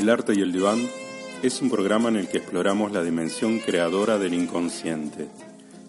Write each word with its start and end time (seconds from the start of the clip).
El 0.00 0.08
arte 0.08 0.32
y 0.34 0.40
el 0.40 0.50
diván 0.50 0.88
es 1.42 1.60
un 1.60 1.68
programa 1.68 2.08
en 2.08 2.16
el 2.16 2.26
que 2.26 2.38
exploramos 2.38 2.90
la 2.90 3.02
dimensión 3.02 3.58
creadora 3.58 4.16
del 4.16 4.32
inconsciente, 4.32 5.28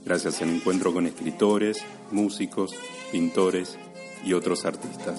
gracias 0.04 0.41
al 0.41 0.49
encuentro 0.49 0.91
con 0.91 1.07
escritores, 1.07 1.81
músicos, 2.11 2.75
pintores 3.09 3.77
y 4.25 4.34
otros 4.34 4.66
artistas. 4.66 5.18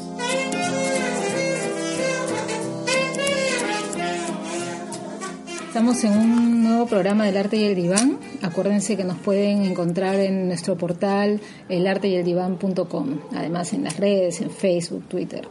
Estamos 5.69 6.05
en 6.05 6.13
un 6.13 6.63
nuevo 6.63 6.87
programa 6.87 7.25
del 7.25 7.39
arte 7.39 7.57
y 7.57 7.65
el 7.65 7.75
diván. 7.75 8.19
Acuérdense 8.43 8.99
que 8.99 9.05
nos 9.05 9.17
pueden 9.17 9.63
encontrar 9.63 10.17
en 10.17 10.49
nuestro 10.49 10.77
portal 10.77 11.41
elarteyeldivan.com, 11.71 13.21
además 13.35 13.73
en 13.73 13.85
las 13.85 13.97
redes, 13.97 14.43
en 14.43 14.51
Facebook, 14.51 15.09
Twitter. 15.09 15.49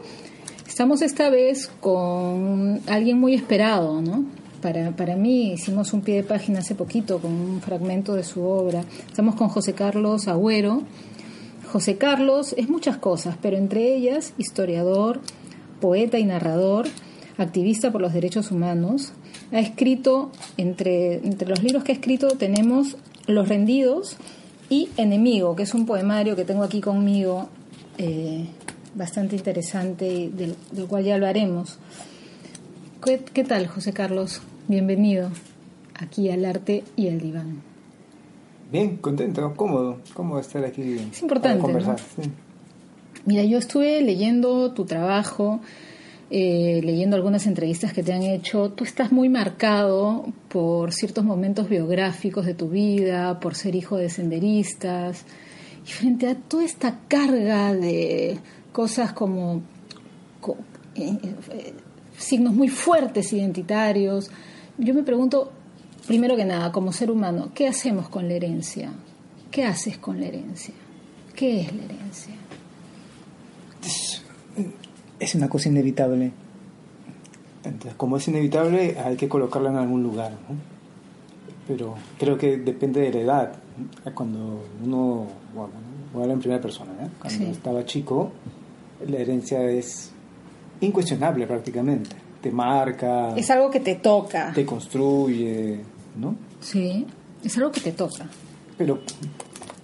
Estamos 0.72 1.02
esta 1.02 1.30
vez 1.30 1.70
con 1.82 2.80
alguien 2.88 3.20
muy 3.20 3.34
esperado, 3.34 4.02
¿no? 4.02 4.24
Para, 4.62 4.96
para 4.96 5.18
mí 5.18 5.52
hicimos 5.52 5.92
un 5.92 6.00
pie 6.00 6.16
de 6.16 6.24
página 6.24 6.60
hace 6.60 6.76
poquito 6.76 7.20
con 7.20 7.34
un 7.34 7.60
fragmento 7.60 8.14
de 8.14 8.24
su 8.24 8.42
obra. 8.46 8.86
Estamos 9.06 9.36
con 9.36 9.50
José 9.50 9.74
Carlos 9.74 10.30
Agüero. 10.30 10.84
José 11.74 11.98
Carlos 11.98 12.56
es 12.58 12.70
muchas 12.70 12.96
cosas, 12.96 13.36
pero 13.42 13.58
entre 13.58 13.94
ellas 13.94 14.34
historiador, 14.38 15.20
poeta 15.82 16.20
y 16.20 16.24
narrador, 16.24 16.88
activista 17.38 17.92
por 17.92 18.00
los 18.00 18.14
derechos 18.14 18.50
humanos, 18.50 19.12
ha 19.52 19.60
escrito, 19.60 20.32
entre, 20.56 21.16
entre 21.16 21.50
los 21.50 21.62
libros 21.62 21.84
que 21.84 21.92
ha 21.92 21.96
escrito 21.96 22.30
tenemos 22.38 22.96
Los 23.28 23.50
Rendidos 23.50 24.16
y 24.70 24.88
Enemigo, 24.96 25.54
que 25.54 25.64
es 25.64 25.74
un 25.74 25.86
poemario 25.86 26.38
que 26.38 26.46
tengo 26.46 26.64
aquí 26.64 26.80
conmigo, 26.80 27.50
eh, 27.98 28.46
bastante 28.96 29.36
interesante 29.36 30.08
y 30.08 30.30
del, 30.30 30.56
cual 30.88 31.04
ya 31.04 31.18
lo 31.18 31.28
haremos. 31.28 31.80
¿Qué, 33.04 33.44
tal, 33.44 33.68
José 33.68 33.94
Carlos? 33.94 34.42
Bienvenido 34.68 35.30
aquí 35.96 36.30
al 36.30 36.46
arte 36.46 36.84
y 36.96 37.10
al 37.10 37.20
diván. 37.20 37.62
Bien, 38.72 38.98
contento, 38.98 39.54
cómodo, 39.56 40.00
cómodo 40.14 40.40
estar 40.40 40.64
aquí. 40.64 40.98
Es 41.12 41.22
importante. 41.22 41.60
conversar, 41.60 41.98
Mira, 43.26 43.44
yo 43.44 43.58
estuve 43.58 44.02
leyendo 44.02 44.72
tu 44.72 44.86
trabajo 44.86 45.62
eh, 46.34 46.80
leyendo 46.82 47.18
algunas 47.18 47.46
entrevistas 47.46 47.92
que 47.92 48.04
te 48.04 48.14
han 48.14 48.24
hecho, 48.24 48.72
tú 48.72 48.86
estás 48.86 49.12
muy 49.12 49.28
marcado 49.28 50.28
por 50.48 50.94
ciertos 50.94 51.26
momentos 51.26 51.68
biográficos 51.68 52.46
de 52.46 52.54
tu 52.54 52.70
vida, 52.70 53.42
por 53.42 53.56
ser 53.56 53.76
hijo 53.76 53.98
de 53.98 54.10
senderistas, 54.10 55.26
y 55.86 55.92
frente 55.92 56.30
a 56.30 56.36
toda 56.36 56.64
esta 56.64 57.00
carga 57.10 57.74
de 57.74 58.38
cosas 58.72 59.14
como 59.14 59.62
eh, 60.96 61.18
eh, 61.52 61.74
signos 62.18 62.54
muy 62.54 62.70
fuertes 62.70 63.32
identitarios, 63.34 64.30
yo 64.78 64.94
me 64.94 65.04
pregunto, 65.04 65.52
primero 66.08 66.36
que 66.36 66.46
nada, 66.46 66.72
como 66.72 66.92
ser 66.92 67.12
humano, 67.12 67.52
¿qué 67.54 67.68
hacemos 67.68 68.10
con 68.10 68.28
la 68.28 68.34
herencia? 68.34 68.92
¿Qué 69.50 69.66
haces 69.66 69.98
con 69.98 70.20
la 70.20 70.28
herencia? 70.28 70.74
¿Qué 71.36 71.62
es 71.62 71.76
la 71.76 71.84
herencia? 71.84 72.36
es 75.20 75.36
una 75.36 75.48
cosa 75.48 75.70
inevitable. 75.70 76.32
Entonces, 77.64 77.94
como 77.96 78.18
es 78.18 78.28
inevitable, 78.28 78.98
hay 79.00 79.16
que 79.16 79.30
colocarla 79.30 79.70
en 79.70 79.78
algún 79.78 80.02
lugar. 80.02 80.32
Pero 81.68 81.96
creo 82.18 82.38
que 82.38 82.58
depende 82.58 83.02
de 83.02 83.14
la 83.14 83.20
edad. 83.20 83.54
Cuando 84.16 84.64
uno, 84.84 85.28
bueno, 85.54 85.74
voy 86.12 86.22
a 86.22 86.24
hablar 86.24 86.36
en 86.36 86.40
primera 86.40 86.62
persona, 86.62 86.92
cuando 87.20 87.46
estaba 87.46 87.86
chico, 87.86 88.32
la 89.08 89.18
herencia 89.18 89.64
es 89.64 90.12
incuestionable 90.82 91.48
prácticamente. 91.48 92.16
Te 92.42 92.52
marca. 92.52 93.36
Es 93.36 93.50
algo 93.52 93.70
que 93.70 93.80
te 93.80 93.96
toca. 93.96 94.52
Te 94.54 94.66
construye, 94.66 95.80
¿no? 96.18 96.36
Sí, 96.60 97.06
es 97.44 97.58
algo 97.58 97.72
que 97.72 97.82
te 97.82 97.92
toca. 97.92 98.28
Pero 98.78 99.00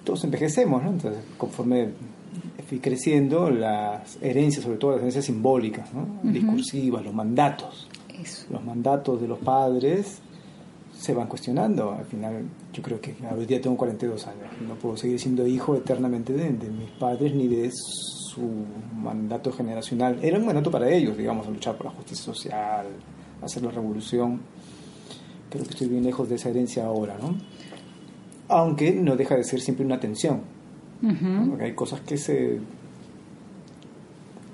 todos 0.03 0.23
envejecemos, 0.23 0.83
¿no? 0.83 0.89
Entonces, 0.89 1.23
conforme 1.37 1.89
fui 2.67 2.79
creciendo, 2.79 3.49
las 3.49 4.17
herencias, 4.21 4.63
sobre 4.63 4.77
todo 4.77 4.91
las 4.91 4.99
herencias 4.99 5.25
simbólicas, 5.25 5.89
discursivas, 6.23 7.03
los 7.03 7.13
mandatos. 7.13 7.87
Los 8.49 8.63
mandatos 8.63 9.21
de 9.21 9.27
los 9.27 9.39
padres 9.39 10.19
se 10.99 11.13
van 11.13 11.27
cuestionando. 11.27 11.91
Al 11.91 12.05
final, 12.05 12.43
yo 12.73 12.81
creo 12.81 12.99
que 12.99 13.15
hoy 13.35 13.45
día 13.45 13.61
tengo 13.61 13.77
42 13.77 14.27
años. 14.27 14.47
No 14.67 14.75
puedo 14.75 14.97
seguir 14.97 15.19
siendo 15.19 15.45
hijo 15.47 15.75
eternamente 15.75 16.33
de, 16.33 16.49
mis 16.49 16.89
padres 16.99 17.33
ni 17.33 17.47
de 17.47 17.67
su 18.37 18.65
mandato 18.95 19.51
generacional. 19.51 20.19
Era 20.21 20.37
un 20.37 20.45
mandato 20.45 20.69
para 20.69 20.89
ellos, 20.89 21.17
digamos, 21.17 21.47
luchar 21.47 21.75
por 21.75 21.87
la 21.87 21.91
justicia 21.91 22.25
social, 22.25 22.85
hacer 23.41 23.63
la 23.63 23.71
revolución. 23.71 24.41
Creo 25.49 25.63
que 25.63 25.71
estoy 25.71 25.87
bien 25.87 26.03
lejos 26.03 26.29
de 26.29 26.35
esa 26.35 26.49
herencia 26.49 26.85
ahora, 26.85 27.17
¿no? 27.21 27.35
Aunque 28.49 28.91
no 28.93 29.15
deja 29.15 29.35
de 29.35 29.43
ser 29.43 29.59
siempre 29.59 29.85
una 29.85 29.99
tensión 29.99 30.57
porque 31.49 31.65
hay 31.65 31.73
cosas 31.73 32.01
que 32.01 32.17
se... 32.17 32.59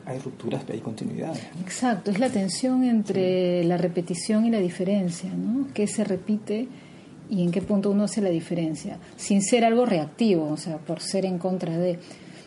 Hay 0.05 0.19
rupturas, 0.19 0.63
pero 0.65 0.73
hay 0.73 0.81
continuidad. 0.81 1.33
Exacto, 1.61 2.11
es 2.11 2.19
la 2.19 2.29
tensión 2.29 2.83
entre 2.83 3.63
la 3.63 3.77
repetición 3.77 4.45
y 4.45 4.49
la 4.49 4.59
diferencia, 4.59 5.29
¿no? 5.33 5.67
¿Qué 5.73 5.87
se 5.87 6.03
repite 6.03 6.67
y 7.29 7.41
en 7.41 7.51
qué 7.51 7.61
punto 7.61 7.89
uno 7.89 8.03
hace 8.03 8.21
la 8.21 8.29
diferencia? 8.29 8.97
Sin 9.15 9.41
ser 9.41 9.63
algo 9.63 9.85
reactivo, 9.85 10.49
o 10.49 10.57
sea, 10.57 10.77
por 10.77 10.99
ser 10.99 11.25
en 11.25 11.37
contra 11.37 11.77
de... 11.77 11.99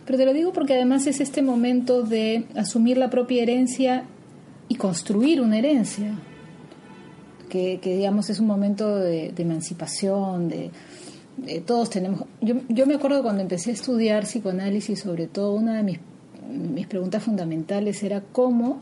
Pero 0.06 0.18
te 0.18 0.24
lo 0.24 0.32
digo 0.32 0.52
porque 0.52 0.74
además 0.74 1.06
es 1.06 1.20
este 1.20 1.42
momento 1.42 2.02
de 2.02 2.46
asumir 2.54 2.96
la 2.96 3.10
propia 3.10 3.42
herencia 3.42 4.04
y 4.68 4.76
construir 4.76 5.40
una 5.40 5.58
herencia, 5.58 6.14
que, 7.50 7.80
digamos 7.82 8.30
es 8.30 8.40
un 8.40 8.46
momento 8.46 8.96
de 8.96 9.32
emancipación, 9.36 10.48
de, 10.48 10.70
eh, 11.44 11.60
todos 11.60 11.90
tenemos... 11.90 12.24
Yo, 12.40 12.56
yo 12.68 12.86
me 12.86 12.94
acuerdo 12.94 13.22
cuando 13.22 13.42
empecé 13.42 13.70
a 13.70 13.74
estudiar 13.74 14.24
psicoanálisis, 14.24 15.00
sobre 15.00 15.26
todo 15.26 15.52
una 15.52 15.76
de 15.76 15.82
mis, 15.82 15.98
mis 16.50 16.86
preguntas 16.86 17.22
fundamentales 17.22 18.02
era 18.02 18.22
cómo 18.32 18.80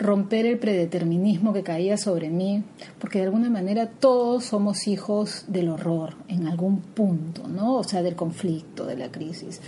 romper 0.00 0.46
el 0.46 0.58
predeterminismo 0.58 1.52
que 1.52 1.62
caía 1.62 1.98
sobre 1.98 2.30
mí, 2.30 2.64
porque 2.98 3.18
de 3.18 3.26
alguna 3.26 3.50
manera 3.50 3.86
todos 3.86 4.46
somos 4.46 4.88
hijos 4.88 5.44
del 5.46 5.68
horror 5.68 6.14
en 6.26 6.48
algún 6.48 6.80
punto, 6.80 7.46
¿no? 7.46 7.74
O 7.74 7.84
sea, 7.84 8.02
del 8.02 8.16
conflicto, 8.16 8.86
de 8.86 8.96
la 8.96 9.12
crisis. 9.12 9.60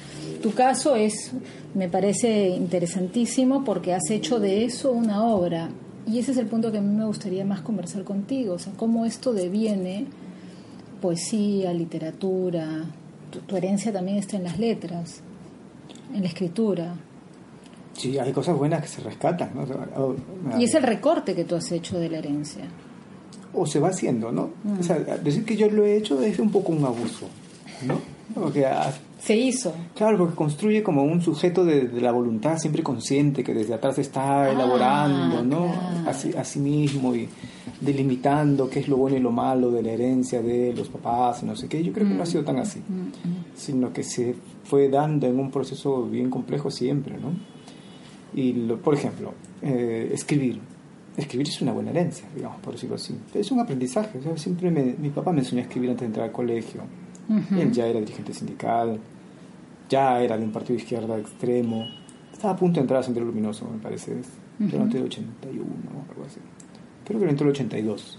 Tu 0.42 0.52
caso 0.54 0.96
es, 0.96 1.32
me 1.74 1.88
parece 1.88 2.48
interesantísimo 2.48 3.62
porque 3.62 3.92
has 3.92 4.10
hecho 4.10 4.40
de 4.40 4.64
eso 4.64 4.90
una 4.90 5.22
obra 5.24 5.68
y 6.06 6.18
ese 6.18 6.32
es 6.32 6.38
el 6.38 6.46
punto 6.46 6.72
que 6.72 6.78
a 6.78 6.80
mí 6.80 6.96
me 6.96 7.04
gustaría 7.04 7.44
más 7.44 7.60
conversar 7.60 8.02
contigo, 8.02 8.54
o 8.54 8.58
sea, 8.58 8.72
cómo 8.76 9.04
esto 9.04 9.32
deviene 9.34 10.06
poesía, 11.00 11.72
literatura, 11.74 12.86
tu, 13.46 13.56
herencia 13.56 13.92
también 13.92 14.16
está 14.16 14.36
en 14.38 14.44
las 14.44 14.58
letras, 14.58 15.20
en 16.14 16.22
la 16.22 16.28
escritura. 16.28 16.94
Sí, 17.94 18.18
hay 18.18 18.32
cosas 18.32 18.56
buenas 18.56 18.82
que 18.82 18.88
se 18.88 19.02
rescatan. 19.02 19.50
y 20.58 20.64
es 20.64 20.74
el 20.74 20.82
recorte 20.82 21.34
que 21.34 21.44
tú 21.44 21.56
has 21.56 21.70
hecho 21.72 21.98
de 21.98 22.08
la 22.08 22.18
herencia. 22.18 22.64
O 23.54 23.66
se 23.66 23.78
va 23.80 23.88
haciendo, 23.88 24.32
¿no? 24.32 24.50
Mm. 24.64 24.80
O 24.80 24.82
sea, 24.82 24.98
decir 24.98 25.44
que 25.44 25.56
yo 25.56 25.68
lo 25.70 25.84
he 25.84 25.96
hecho 25.96 26.20
es 26.22 26.38
un 26.38 26.50
poco 26.50 26.72
un 26.72 26.84
abuso, 26.84 27.28
¿no? 27.86 28.00
Porque 28.34 28.66
se 29.18 29.36
hizo. 29.36 29.72
Claro, 29.94 30.18
porque 30.18 30.34
construye 30.34 30.82
como 30.82 31.04
un 31.04 31.20
sujeto 31.20 31.64
de, 31.64 31.88
la 32.00 32.12
voluntad 32.12 32.58
siempre 32.58 32.82
consciente 32.82 33.44
que 33.44 33.54
desde 33.54 33.74
atrás 33.74 33.98
está 33.98 34.42
ah, 34.42 34.50
elaborando, 34.50 35.44
¿no? 35.44 35.72
Así, 36.06 36.32
a 36.36 36.42
sí 36.42 36.58
mismo 36.58 37.14
y 37.14 37.28
delimitando 37.80 38.68
qué 38.70 38.80
es 38.80 38.88
lo 38.88 38.96
bueno 38.96 39.16
y 39.16 39.20
lo 39.20 39.30
malo 39.30 39.70
de 39.70 39.82
la 39.82 39.92
herencia 39.92 40.40
de 40.40 40.72
los 40.74 40.88
papás 40.88 41.42
y 41.42 41.46
no 41.46 41.54
sé 41.54 41.68
qué. 41.68 41.82
Yo 41.84 41.92
creo 41.92 42.08
que 42.08 42.14
no 42.14 42.22
ha 42.22 42.26
sido 42.26 42.42
tan 42.42 42.58
así, 42.58 42.80
mm, 42.80 42.92
mm, 42.92 43.06
mm. 43.06 43.44
sino 43.54 43.92
que 43.92 44.02
se 44.02 44.34
fue 44.64 44.88
dando 44.88 45.26
en 45.26 45.38
un 45.38 45.50
proceso 45.50 46.04
bien 46.04 46.30
complejo 46.30 46.70
siempre, 46.70 47.16
¿no? 47.18 47.32
Y, 48.34 48.52
por 48.52 48.94
ejemplo, 48.94 49.34
eh, 49.60 50.10
escribir. 50.12 50.60
Escribir 51.16 51.48
es 51.48 51.60
una 51.60 51.72
buena 51.72 51.90
herencia, 51.90 52.26
digamos, 52.34 52.60
por 52.60 52.72
decirlo 52.72 52.96
así. 52.96 53.14
Es 53.34 53.50
un 53.50 53.60
aprendizaje. 53.60 54.18
siempre 54.36 54.70
mi 54.70 55.10
papá 55.10 55.32
me 55.32 55.40
enseñó 55.40 55.60
a 55.60 55.64
escribir 55.64 55.90
antes 55.90 56.00
de 56.00 56.06
entrar 56.06 56.26
al 56.26 56.32
colegio. 56.32 56.82
Él 57.58 57.72
ya 57.72 57.86
era 57.86 58.00
dirigente 58.00 58.34
sindical, 58.34 58.98
ya 59.88 60.20
era 60.20 60.36
de 60.36 60.44
un 60.44 60.52
partido 60.52 60.76
de 60.76 60.82
izquierda 60.82 61.18
extremo. 61.18 61.86
Estaba 62.32 62.54
a 62.54 62.56
punto 62.56 62.76
de 62.76 62.82
entrar 62.82 63.00
a 63.00 63.02
Sendero 63.02 63.26
Luminoso, 63.26 63.68
me 63.70 63.78
parece. 63.78 64.12
Era 64.58 64.82
antes 64.82 64.94
del 64.94 65.04
81 65.04 65.64
algo 66.10 66.24
así 66.24 66.40
creo 67.04 67.20
que 67.20 67.28
entró 67.28 67.46
el 67.46 67.52
82. 67.52 68.18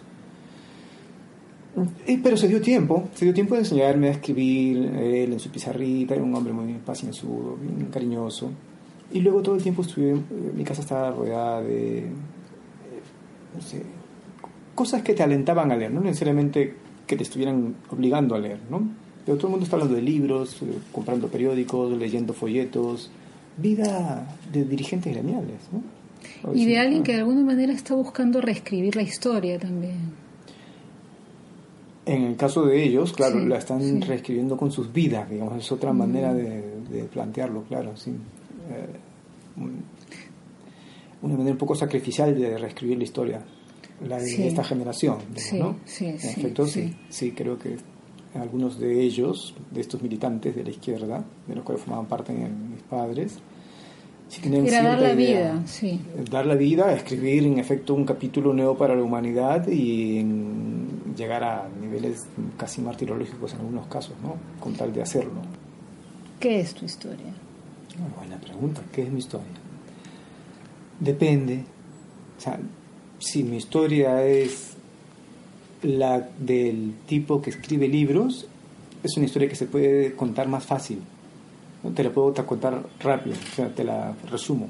Y, 2.06 2.18
pero 2.18 2.38
se 2.38 2.48
dio 2.48 2.62
tiempo, 2.62 3.10
se 3.16 3.26
dio 3.26 3.34
tiempo 3.34 3.56
de 3.56 3.62
enseñarme 3.62 4.10
a 4.10 4.12
escribir, 4.12 4.78
él 4.78 5.34
en 5.34 5.40
su 5.40 5.50
pizarrita, 5.50 6.14
era 6.14 6.24
un 6.24 6.34
hombre 6.36 6.54
muy 6.54 6.74
pacienzudo, 6.74 7.58
bien 7.58 7.90
cariñoso. 7.90 8.52
Y 9.14 9.22
luego 9.22 9.42
todo 9.42 9.56
el 9.56 9.64
tiempo 9.64 9.84
estuve, 9.84 10.16
mi 10.56 10.64
casa 10.64 10.82
estaba 10.82 11.12
rodeada 11.12 11.62
de, 11.62 12.00
eh, 12.00 12.10
no 13.56 13.62
sé, 13.62 13.84
cosas 14.76 15.04
que 15.04 15.14
te 15.14 15.24
alentaban 15.24 15.72
a 15.72 15.76
leer, 15.78 15.92
no 15.92 16.02
necesariamente 16.02 16.74
que 17.06 17.16
te 17.16 17.24
estuvieran 17.24 17.76
obligando 17.90 18.36
a 18.36 18.40
leer, 18.40 18.60
¿no? 18.70 18.82
Pero 19.26 19.38
todo 19.38 19.48
el 19.48 19.52
mundo 19.52 19.64
está 19.66 19.76
hablando 19.76 19.96
de 19.96 20.02
libros, 20.02 20.62
eh, 20.64 20.66
comprando 20.92 21.28
periódicos, 21.28 21.96
leyendo 21.98 22.34
folletos, 22.34 23.12
vida 23.58 24.36
de 24.52 24.66
dirigentes 24.66 25.14
gremiales, 25.14 25.60
¿no? 25.72 25.84
Y 26.54 26.66
de 26.66 26.80
alguien 26.80 27.04
que 27.04 27.14
de 27.14 27.20
alguna 27.20 27.44
manera 27.44 27.74
está 27.74 27.96
buscando 27.96 28.42
reescribir 28.42 28.96
la 28.96 29.02
historia 29.02 29.60
también. 29.60 30.24
En 32.06 32.24
el 32.24 32.36
caso 32.36 32.66
de 32.66 32.84
ellos, 32.84 33.14
claro, 33.14 33.40
la 33.46 33.58
están 33.58 34.02
reescribiendo 34.02 34.58
con 34.58 34.72
sus 34.72 34.92
vidas, 34.92 35.30
digamos, 35.30 35.58
es 35.58 35.72
otra 35.72 35.94
manera 35.94 36.34
de, 36.34 37.08
plantearlo, 37.12 37.64
claro, 37.64 37.96
sí. 37.96 38.12
Eh, 38.74 38.88
una 41.22 41.36
manera 41.36 41.52
un 41.52 41.58
poco 41.58 41.76
sacrificial 41.76 42.36
de 42.36 42.58
reescribir 42.58 42.98
la 42.98 43.04
historia, 43.04 43.42
la 44.06 44.18
de 44.18 44.48
esta 44.48 44.64
generación, 44.64 45.20
¿no? 45.54 45.78
Sí, 45.86 46.06
en 46.06 46.16
efecto, 46.16 46.68
sí, 46.68 46.94
sí, 47.10 47.32
creo 47.32 47.58
que 47.58 47.78
algunos 48.36 48.80
de 48.80 49.02
ellos, 49.02 49.56
de 49.72 49.82
estos 49.82 50.02
militantes 50.02 50.56
de 50.56 50.64
la 50.64 50.70
izquierda, 50.72 51.24
de 51.48 51.56
los 51.56 51.64
cuales 51.64 51.84
formaban 51.84 52.08
parte 52.08 52.34
mis 52.34 52.82
padres, 52.90 53.40
era 54.42 54.84
dar 54.84 55.00
la 55.00 55.14
vida, 55.14 55.62
sí. 55.66 56.02
Dar 56.30 56.46
la 56.46 56.56
vida, 56.56 56.92
escribir 56.94 57.46
en 57.46 57.60
efecto 57.60 57.94
un 57.94 58.06
capítulo 58.06 58.54
nuevo 58.54 58.76
para 58.76 58.96
la 58.96 59.04
humanidad 59.04 59.68
y 59.68 60.26
llegar 61.16 61.44
a 61.44 61.70
niveles 61.80 62.26
casi 62.58 62.82
martirológicos 62.82 63.54
en 63.54 63.60
algunos 63.60 63.88
casos, 63.88 64.16
¿no? 64.24 64.36
Con 64.60 64.74
tal 64.74 64.92
de 64.92 65.04
hacerlo. 65.04 65.42
¿Qué 66.40 66.60
es 66.60 66.74
tu 66.74 66.86
historia? 66.86 67.34
Buena 68.18 68.38
pregunta, 68.38 68.82
¿qué 68.92 69.04
es 69.04 69.12
mi 69.12 69.20
historia? 69.20 69.48
Depende. 71.00 71.64
O 72.38 72.42
sea, 72.42 72.60
si 73.20 73.44
mi 73.44 73.58
historia 73.58 74.26
es 74.26 74.76
la 75.84 76.30
del 76.40 76.96
tipo 77.06 77.42
que 77.42 77.50
escribe 77.50 77.88
libros, 77.88 78.48
es 79.04 79.18
una 79.18 79.26
historia 79.26 79.50
que 79.50 79.56
se 79.56 79.66
puede 79.66 80.16
contar 80.16 80.48
más 80.48 80.66
fácil 80.66 81.00
te 81.92 82.04
la 82.04 82.12
puedo 82.12 82.34
contar 82.46 82.84
rápido, 83.00 83.36
o 83.36 83.56
sea, 83.56 83.70
te 83.70 83.84
la 83.84 84.14
resumo. 84.30 84.70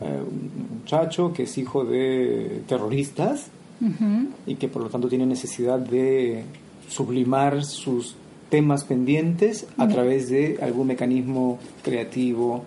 Eh, 0.00 0.22
un 0.22 0.78
muchacho 0.80 1.32
que 1.32 1.42
es 1.44 1.58
hijo 1.58 1.84
de 1.84 2.62
terroristas 2.68 3.48
y 4.46 4.54
que 4.56 4.68
por 4.68 4.82
lo 4.82 4.88
tanto 4.88 5.08
tiene 5.08 5.26
necesidad 5.26 5.78
de 5.78 6.44
sublimar 6.88 7.64
sus 7.64 8.16
temas 8.50 8.84
pendientes 8.84 9.66
a 9.76 9.86
través 9.88 10.30
de 10.30 10.58
algún 10.62 10.86
mecanismo 10.86 11.58
creativo, 11.82 12.64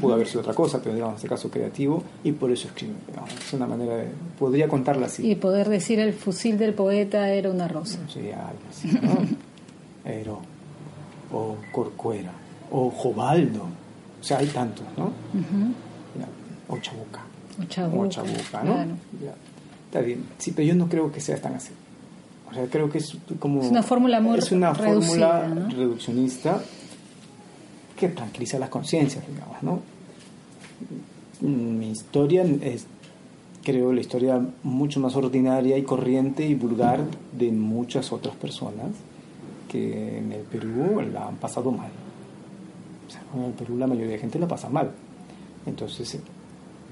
pudo 0.00 0.14
haber 0.14 0.26
sido 0.26 0.40
otra 0.40 0.54
cosa, 0.54 0.80
pero 0.82 0.94
digamos 0.94 1.14
en 1.14 1.16
este 1.16 1.28
caso 1.28 1.50
creativo, 1.50 2.02
y 2.24 2.32
por 2.32 2.50
eso 2.50 2.68
escribe. 2.68 2.94
es 3.38 3.52
una 3.52 3.66
manera 3.66 3.96
de. 3.96 4.08
Podría 4.38 4.68
contarla 4.68 5.06
así. 5.06 5.30
Y 5.30 5.36
poder 5.36 5.68
decir 5.68 6.00
el 6.00 6.12
fusil 6.12 6.58
del 6.58 6.74
poeta 6.74 7.30
era 7.30 7.50
una 7.50 7.68
rosa. 7.68 7.98
Sí, 8.12 8.30
algo 8.30 8.58
así. 8.70 8.90
pero 10.04 10.40
o 11.32 11.56
Corcuera, 11.72 12.32
o 12.70 12.90
Jobaldo. 12.90 13.62
O 14.20 14.24
sea, 14.24 14.38
hay 14.38 14.46
tantos, 14.48 14.86
¿no? 14.96 15.12
O 16.68 16.78
Chabuca. 16.78 17.20
O 17.60 17.64
Chabuca. 18.08 18.62
¿no? 18.64 18.84
Está 19.86 20.00
bien. 20.00 20.24
Sí, 20.38 20.52
pero 20.52 20.68
yo 20.68 20.74
no 20.74 20.88
creo 20.88 21.10
que 21.12 21.20
sea 21.20 21.40
tan 21.40 21.54
así. 21.54 21.70
O 22.50 22.54
sea, 22.54 22.66
creo 22.66 22.88
que 22.88 22.98
es 22.98 23.16
como... 23.38 23.62
Es 23.62 23.70
una 23.70 23.82
fórmula 23.82 24.20
muy 24.20 24.38
Es 24.38 24.52
una 24.52 24.74
fórmula 24.74 25.46
reduccionista 25.68 26.60
que 27.96 28.08
tranquiliza 28.08 28.58
las 28.58 28.68
conciencias, 28.68 29.26
digamos, 29.26 29.62
¿no? 29.62 29.80
Mi 31.40 31.90
historia 31.90 32.44
es, 32.62 32.86
creo, 33.62 33.92
la 33.92 34.00
historia 34.00 34.40
mucho 34.62 35.00
más 35.00 35.14
ordinaria 35.16 35.76
y 35.76 35.82
corriente 35.82 36.46
y 36.46 36.54
vulgar 36.54 37.04
de 37.32 37.52
muchas 37.52 38.12
otras 38.12 38.34
personas 38.36 38.86
que 39.68 40.18
en 40.18 40.32
el 40.32 40.42
Perú 40.42 41.00
la 41.12 41.28
han 41.28 41.36
pasado 41.36 41.70
mal. 41.70 41.90
O 43.06 43.10
sea, 43.10 43.22
en 43.34 43.44
el 43.44 43.52
Perú 43.52 43.76
la 43.76 43.86
mayoría 43.86 44.12
de 44.12 44.18
gente 44.18 44.38
la 44.38 44.48
pasa 44.48 44.68
mal. 44.68 44.90
Entonces, 45.66 46.18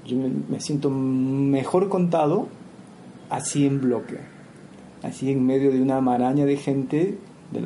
yo 0.05 0.17
me, 0.17 0.59
siento 0.59 0.89
mejor 0.89 1.89
contado 1.89 2.47
así 3.29 3.65
en 3.65 3.81
bloque, 3.81 4.19
así 5.03 5.31
en 5.31 5.45
medio 5.45 5.71
de 5.71 5.81
una 5.81 6.01
maraña 6.01 6.45
de 6.45 6.57
gente 6.57 7.17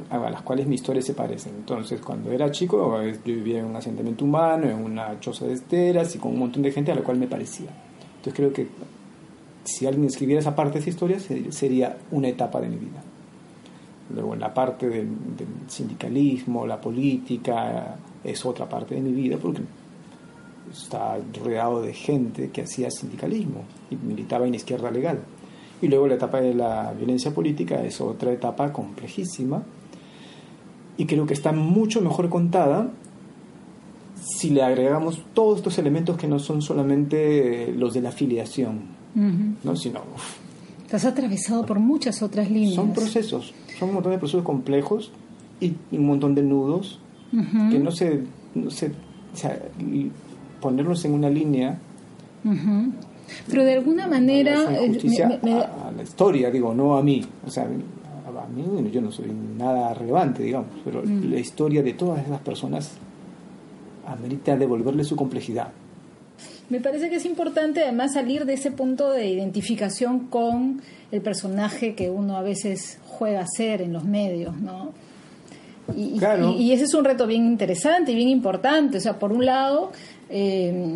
a 0.10 0.30
las 0.30 0.42
cuales 0.44 0.68
mis 0.68 0.82
historias 0.82 1.06
se 1.06 1.14
parecen. 1.14 1.54
Entonces, 1.56 2.02
cuando 2.02 2.32
era 2.32 2.52
chico, 2.52 3.02
yo 3.02 3.20
vivía 3.24 3.60
en 3.60 3.66
un 3.66 3.76
asentamiento 3.76 4.26
humano, 4.26 4.70
en 4.70 4.78
una 4.78 5.20
choza 5.20 5.46
de 5.46 5.54
esteras 5.54 6.16
y 6.16 6.20
con 6.20 6.34
un 6.34 6.40
montón 6.40 6.62
de 6.62 6.72
gente 6.72 6.92
a 6.92 6.96
la 6.96 7.02
cual 7.02 7.18
me 7.18 7.28
parecía. 7.28 7.70
Entonces, 8.18 8.34
creo 8.34 8.54
que 8.54 8.68
si 9.64 9.86
alguien 9.86 10.06
escribiera 10.06 10.40
esa 10.40 10.56
parte 10.56 10.74
de 10.74 10.80
esa 10.80 10.90
historia, 10.90 11.20
sería 11.50 11.98
una 12.12 12.28
etapa 12.28 12.62
de 12.62 12.70
mi 12.70 12.78
vida. 12.78 13.02
Luego 14.14 14.36
la 14.36 14.54
parte 14.54 14.90
del, 14.90 15.08
sindicalismo, 15.68 16.68
la 16.68 16.80
política, 16.80 17.96
es 18.24 18.46
otra 18.46 18.68
parte 18.68 18.96
de 18.96 19.02
mi 19.02 19.12
vida 19.12 19.38
porque 19.38 19.62
está 20.72 21.18
rodeado 21.44 21.82
de 21.82 21.94
gente 21.94 22.50
que 22.50 22.62
hacía 22.62 22.92
sindicalismo 22.92 23.64
y 23.90 23.96
militaba 23.96 24.48
en 24.48 24.56
izquierda 24.56 24.92
legal. 24.92 25.20
Y 25.82 25.88
luego 25.88 26.08
la 26.08 26.16
etapa 26.16 26.42
de 26.42 26.54
la 26.54 26.94
violencia 26.94 27.34
política 27.34 27.84
es 27.84 28.00
otra 28.02 28.32
etapa 28.32 28.72
complejísima 28.72 29.64
y 30.98 31.06
creo 31.06 31.26
que 31.26 31.34
está 31.34 31.52
mucho 31.52 32.02
mejor 32.02 32.30
contada 32.30 32.92
si 34.22 34.52
le 34.52 34.62
agregamos 34.62 35.24
todos 35.34 35.58
estos 35.58 35.80
elementos 35.80 36.18
que 36.18 36.28
no 36.28 36.38
son 36.38 36.62
solamente 36.62 37.74
los 37.76 37.94
de 37.94 38.02
la 38.02 38.10
afiliación, 38.10 38.82
¿no? 39.64 39.76
sino... 39.76 40.02
Estás 40.84 41.06
atravesado 41.06 41.66
por 41.66 41.80
muchas 41.80 42.22
otras 42.22 42.52
líneas. 42.52 42.76
Son 42.76 42.94
procesos, 42.94 43.54
son 43.80 43.90
un 43.90 43.96
montón 43.96 44.12
de 44.12 44.20
procesos 44.20 44.44
complejos 44.44 45.12
y, 45.60 45.74
un 45.92 46.06
montón 46.06 46.36
de 46.36 46.44
nudos 46.44 47.00
que 47.32 47.80
no 47.80 47.92
se, 47.92 48.24
no 48.54 48.70
se 48.70 48.92
o 49.34 49.38
sea, 49.38 49.58
ponerlos 50.60 51.04
en 51.06 51.14
una 51.14 51.30
línea. 51.30 51.80
Pero 53.50 53.64
de 53.64 53.74
alguna 53.74 54.08
manera... 54.08 54.68
Eh, 54.72 55.00
a, 55.52 55.92
la 55.92 56.04
historia, 56.04 56.52
digo, 56.52 56.74
no 56.74 56.98
a 56.98 57.04
mí. 57.04 57.26
O 57.46 57.50
sea, 57.50 57.64
a 57.64 58.48
mí 58.48 58.92
yo 58.92 59.02
no 59.02 59.12
soy 59.12 59.32
nada 59.58 59.94
relevante, 59.94 60.44
digamos, 60.44 60.70
pero 60.84 61.02
mm. 61.04 61.32
la 61.32 61.40
historia 61.40 61.84
de 61.84 61.94
todas 61.94 62.26
esas 62.26 62.40
personas 62.42 62.92
amerita 64.06 64.58
devolverle 64.58 65.04
su 65.04 65.16
complejidad. 65.16 65.70
Me 66.70 66.80
parece 66.80 67.10
que 67.10 67.18
es 67.18 67.26
importante 67.26 67.84
además 67.84 68.14
salir 68.14 68.46
de 68.46 68.54
ese 68.54 68.72
punto 68.72 69.12
de 69.12 69.28
identificación 69.28 70.28
con 70.28 70.82
el 71.12 71.22
personaje 71.22 71.96
que 71.96 72.10
uno 72.10 72.38
a 72.38 72.42
veces 72.42 73.00
juega 73.06 73.42
a 73.42 73.48
ser 73.48 73.82
en 73.82 73.92
los 73.92 74.06
medios, 74.06 74.58
¿no? 74.58 74.94
Y, 75.96 76.22
y, 76.58 76.72
ese 76.72 76.86
es 76.86 76.94
un 76.94 77.04
reto 77.04 77.28
bien 77.28 77.46
interesante 77.46 78.14
y 78.14 78.16
bien 78.16 78.30
importante. 78.30 78.98
O 78.98 79.02
sea, 79.02 79.20
por 79.20 79.34
un 79.34 79.46
lado, 79.46 79.92
eh, 80.30 80.96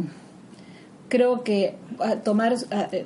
creo 1.09 1.43
que 1.43 1.75
tomar 2.23 2.55
eh, 2.91 3.05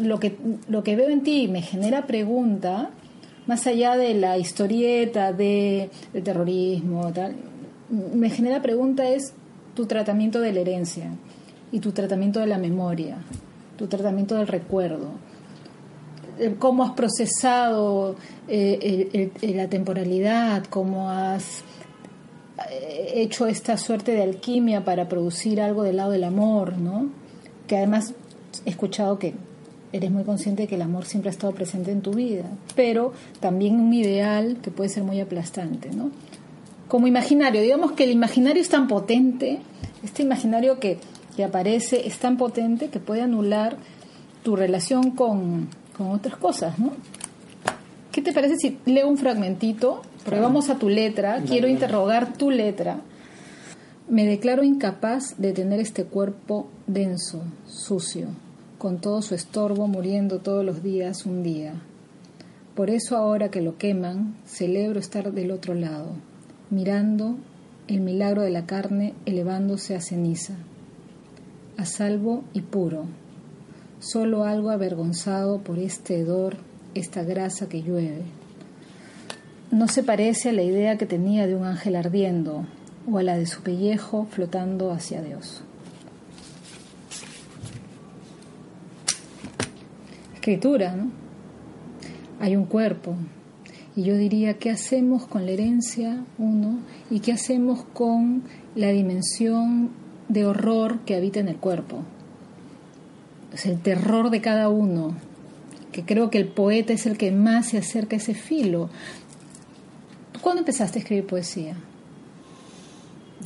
lo 0.00 0.18
que 0.18 0.36
lo 0.68 0.82
que 0.82 0.96
veo 0.96 1.08
en 1.10 1.22
ti 1.22 1.48
me 1.48 1.62
genera 1.62 2.06
pregunta 2.06 2.90
más 3.46 3.66
allá 3.66 3.96
de 3.96 4.14
la 4.14 4.38
historieta 4.38 5.32
de, 5.32 5.90
terrorismo 6.24 7.12
tal 7.12 7.36
me 7.90 8.30
genera 8.30 8.62
pregunta 8.62 9.08
es 9.08 9.34
tu 9.74 9.86
tratamiento 9.86 10.40
de 10.40 10.52
la 10.52 10.60
herencia 10.60 11.10
y 11.70 11.80
tu 11.80 11.92
tratamiento 11.92 12.40
de 12.40 12.46
la 12.46 12.58
memoria 12.58 13.18
tu 13.76 13.86
tratamiento 13.86 14.36
del 14.36 14.46
recuerdo. 14.46 15.10
Cómo 16.58 16.82
has 16.82 16.92
procesado 16.92 18.16
eh, 18.48 19.30
la 19.42 19.68
temporalidad, 19.68 20.64
cómo 20.64 21.10
has 21.10 21.60
eh, 21.60 21.64
hecho 22.70 23.46
esta 23.46 23.76
suerte 23.76 24.12
de 24.12 24.22
alquimia 24.22 24.84
para 24.84 25.08
producir 25.08 25.60
algo 25.60 25.82
del 25.82 25.96
lado 25.96 26.10
del 26.10 26.24
amor, 26.24 26.78
¿no? 26.78 27.08
Que 27.66 27.76
además 27.76 28.14
he 28.64 28.70
escuchado 28.70 29.18
que 29.18 29.34
eres 29.92 30.10
muy 30.10 30.24
consciente 30.24 30.62
de 30.62 30.68
que 30.68 30.74
el 30.74 30.82
amor 30.82 31.04
siempre 31.04 31.30
ha 31.30 31.32
estado 31.32 31.52
presente 31.52 31.92
en 31.92 32.02
tu 32.02 32.14
vida, 32.14 32.44
pero 32.74 33.12
también 33.40 33.78
un 33.78 33.92
ideal 33.94 34.58
que 34.60 34.70
puede 34.70 34.90
ser 34.90 35.04
muy 35.04 35.20
aplastante, 35.20 35.90
¿no? 35.90 36.10
Como 36.88 37.06
imaginario, 37.06 37.62
digamos 37.62 37.92
que 37.92 38.04
el 38.04 38.10
imaginario 38.10 38.60
es 38.60 38.68
tan 38.68 38.88
potente, 38.88 39.60
este 40.02 40.22
imaginario 40.22 40.80
que, 40.80 40.98
que 41.36 41.44
aparece 41.44 42.06
es 42.06 42.18
tan 42.18 42.36
potente 42.36 42.88
que 42.88 43.00
puede 43.00 43.22
anular 43.22 43.76
tu 44.42 44.56
relación 44.56 45.12
con, 45.12 45.68
con 45.96 46.10
otras 46.10 46.36
cosas, 46.36 46.78
¿no? 46.78 46.92
¿Qué 48.10 48.20
te 48.20 48.32
parece 48.32 48.56
si 48.56 48.78
leo 48.84 49.08
un 49.08 49.16
fragmentito? 49.16 50.02
Porque 50.24 50.40
vamos 50.40 50.70
a 50.70 50.78
tu 50.78 50.88
letra, 50.88 51.42
quiero 51.46 51.68
interrogar 51.68 52.32
tu 52.32 52.50
letra. 52.50 53.00
Me 54.08 54.26
declaro 54.26 54.62
incapaz 54.62 55.34
de 55.38 55.52
tener 55.52 55.80
este 55.80 56.04
cuerpo 56.04 56.68
denso, 56.86 57.42
sucio, 57.66 58.28
con 58.78 59.00
todo 59.00 59.22
su 59.22 59.34
estorbo 59.34 59.86
muriendo 59.86 60.40
todos 60.40 60.64
los 60.64 60.82
días 60.82 61.26
un 61.26 61.42
día. 61.42 61.74
Por 62.74 62.90
eso 62.90 63.16
ahora 63.16 63.50
que 63.50 63.60
lo 63.60 63.78
queman, 63.78 64.34
celebro 64.46 64.98
estar 64.98 65.32
del 65.32 65.50
otro 65.50 65.74
lado, 65.74 66.12
mirando 66.70 67.36
el 67.86 68.00
milagro 68.00 68.42
de 68.42 68.50
la 68.50 68.66
carne 68.66 69.14
elevándose 69.26 69.94
a 69.94 70.00
ceniza, 70.00 70.54
a 71.76 71.84
salvo 71.84 72.44
y 72.52 72.62
puro, 72.62 73.04
solo 74.00 74.44
algo 74.44 74.70
avergonzado 74.70 75.60
por 75.60 75.78
este 75.78 76.18
hedor, 76.18 76.56
esta 76.94 77.22
grasa 77.22 77.68
que 77.68 77.82
llueve 77.82 78.24
no 79.74 79.88
se 79.88 80.04
parece 80.04 80.50
a 80.50 80.52
la 80.52 80.62
idea 80.62 80.96
que 80.96 81.04
tenía 81.04 81.48
de 81.48 81.56
un 81.56 81.64
ángel 81.64 81.96
ardiendo 81.96 82.64
o 83.10 83.18
a 83.18 83.24
la 83.24 83.36
de 83.36 83.44
su 83.44 83.62
pellejo 83.62 84.24
flotando 84.30 84.92
hacia 84.92 85.20
Dios. 85.20 85.64
Escritura, 90.32 90.94
¿no? 90.94 91.10
Hay 92.38 92.54
un 92.54 92.66
cuerpo. 92.66 93.16
Y 93.96 94.04
yo 94.04 94.16
diría, 94.16 94.58
¿qué 94.58 94.70
hacemos 94.70 95.26
con 95.26 95.44
la 95.44 95.50
herencia, 95.50 96.22
uno? 96.38 96.78
¿Y 97.10 97.18
qué 97.18 97.32
hacemos 97.32 97.84
con 97.92 98.44
la 98.76 98.90
dimensión 98.90 99.90
de 100.28 100.46
horror 100.46 101.00
que 101.00 101.16
habita 101.16 101.40
en 101.40 101.48
el 101.48 101.56
cuerpo? 101.56 102.04
Es 103.52 103.66
el 103.66 103.80
terror 103.80 104.30
de 104.30 104.40
cada 104.40 104.68
uno, 104.68 105.16
que 105.90 106.04
creo 106.04 106.30
que 106.30 106.38
el 106.38 106.48
poeta 106.48 106.92
es 106.92 107.06
el 107.06 107.16
que 107.16 107.30
más 107.30 107.68
se 107.68 107.78
acerca 107.78 108.16
a 108.16 108.18
ese 108.18 108.34
filo, 108.34 108.90
¿Cuándo 110.40 110.60
empezaste 110.60 110.98
a 110.98 111.02
escribir 111.02 111.26
poesía? 111.26 111.76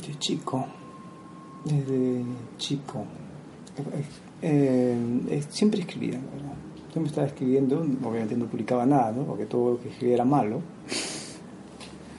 De 0.07 0.17
chico, 0.19 0.65
desde 1.65 2.23
chico. 2.57 3.05
Eh, 4.41 4.95
eh, 5.29 5.43
siempre 5.49 5.81
escribía, 5.81 6.19
¿verdad? 6.19 6.53
Siempre 6.91 7.09
estaba 7.09 7.27
escribiendo, 7.27 7.79
obviamente 8.03 8.35
no 8.35 8.45
publicaba 8.45 8.85
nada, 8.85 9.11
¿no? 9.11 9.23
porque 9.23 9.45
todo 9.45 9.73
lo 9.73 9.81
que 9.81 9.89
escribía 9.89 10.15
era 10.15 10.25
malo. 10.25 10.61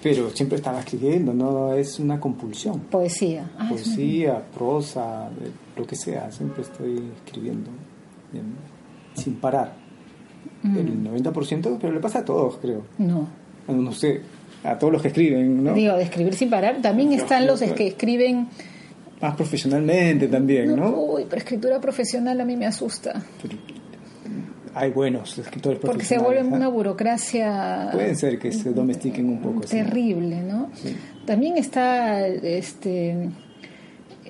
Pero 0.03 0.31
siempre 0.31 0.57
estaba 0.57 0.81
escribiendo, 0.81 1.35
no 1.35 1.75
es 1.75 1.99
una 1.99 2.19
compulsión. 2.19 2.81
Poesía. 2.91 3.51
Ah, 3.59 3.69
Poesía, 3.69 4.43
prosa, 4.55 5.29
lo 5.77 5.87
que 5.87 5.95
sea, 5.97 6.31
siempre 6.33 6.63
estoy 6.63 7.03
escribiendo 7.27 7.71
sin 9.15 9.35
parar. 9.37 9.75
Mm. 10.63 10.77
El 10.77 11.05
90%, 11.05 11.79
pero 11.81 11.93
le 11.93 12.01
pasa 12.01 12.21
a 12.21 12.25
todos, 12.25 12.57
creo. 12.57 12.83
No. 12.99 13.29
No 13.69 13.93
sé, 13.93 14.23
a 14.65 14.79
todos 14.79 14.93
los 14.93 15.03
que 15.03 15.09
escriben, 15.09 15.65
¿no? 15.65 15.75
Digo, 15.75 15.97
de 15.97 16.03
escribir 16.03 16.35
sin 16.35 16.51
parar. 16.51 16.81
También 16.83 17.13
están 17.13 17.47
los 17.47 17.61
que 17.61 17.89
escriben... 17.89 18.49
Más 19.21 19.35
profesionalmente 19.37 20.29
también, 20.29 20.75
¿no? 20.77 20.91
Uy, 20.91 21.27
pero 21.29 21.39
escritura 21.39 21.81
profesional 21.81 22.41
a 22.41 22.45
mí 22.45 22.57
me 22.57 22.67
asusta. 22.67 23.23
hay 24.75 24.91
buenos 24.91 25.39
escritores 25.39 25.79
profesionales. 25.79 25.83
Porque 25.83 26.05
se 26.05 26.19
vuelven 26.19 26.53
una 26.53 26.69
burocracia... 26.69 27.91
Pueden 27.93 28.17
ser 28.17 28.39
que 28.39 28.53
se 28.53 28.71
domestiquen 28.71 29.29
un 29.29 29.43
poco. 29.43 29.61
Terrible, 29.61 30.41
¿no? 30.43 30.71
También 31.27 31.59
está 31.59 32.27
este 32.27 33.29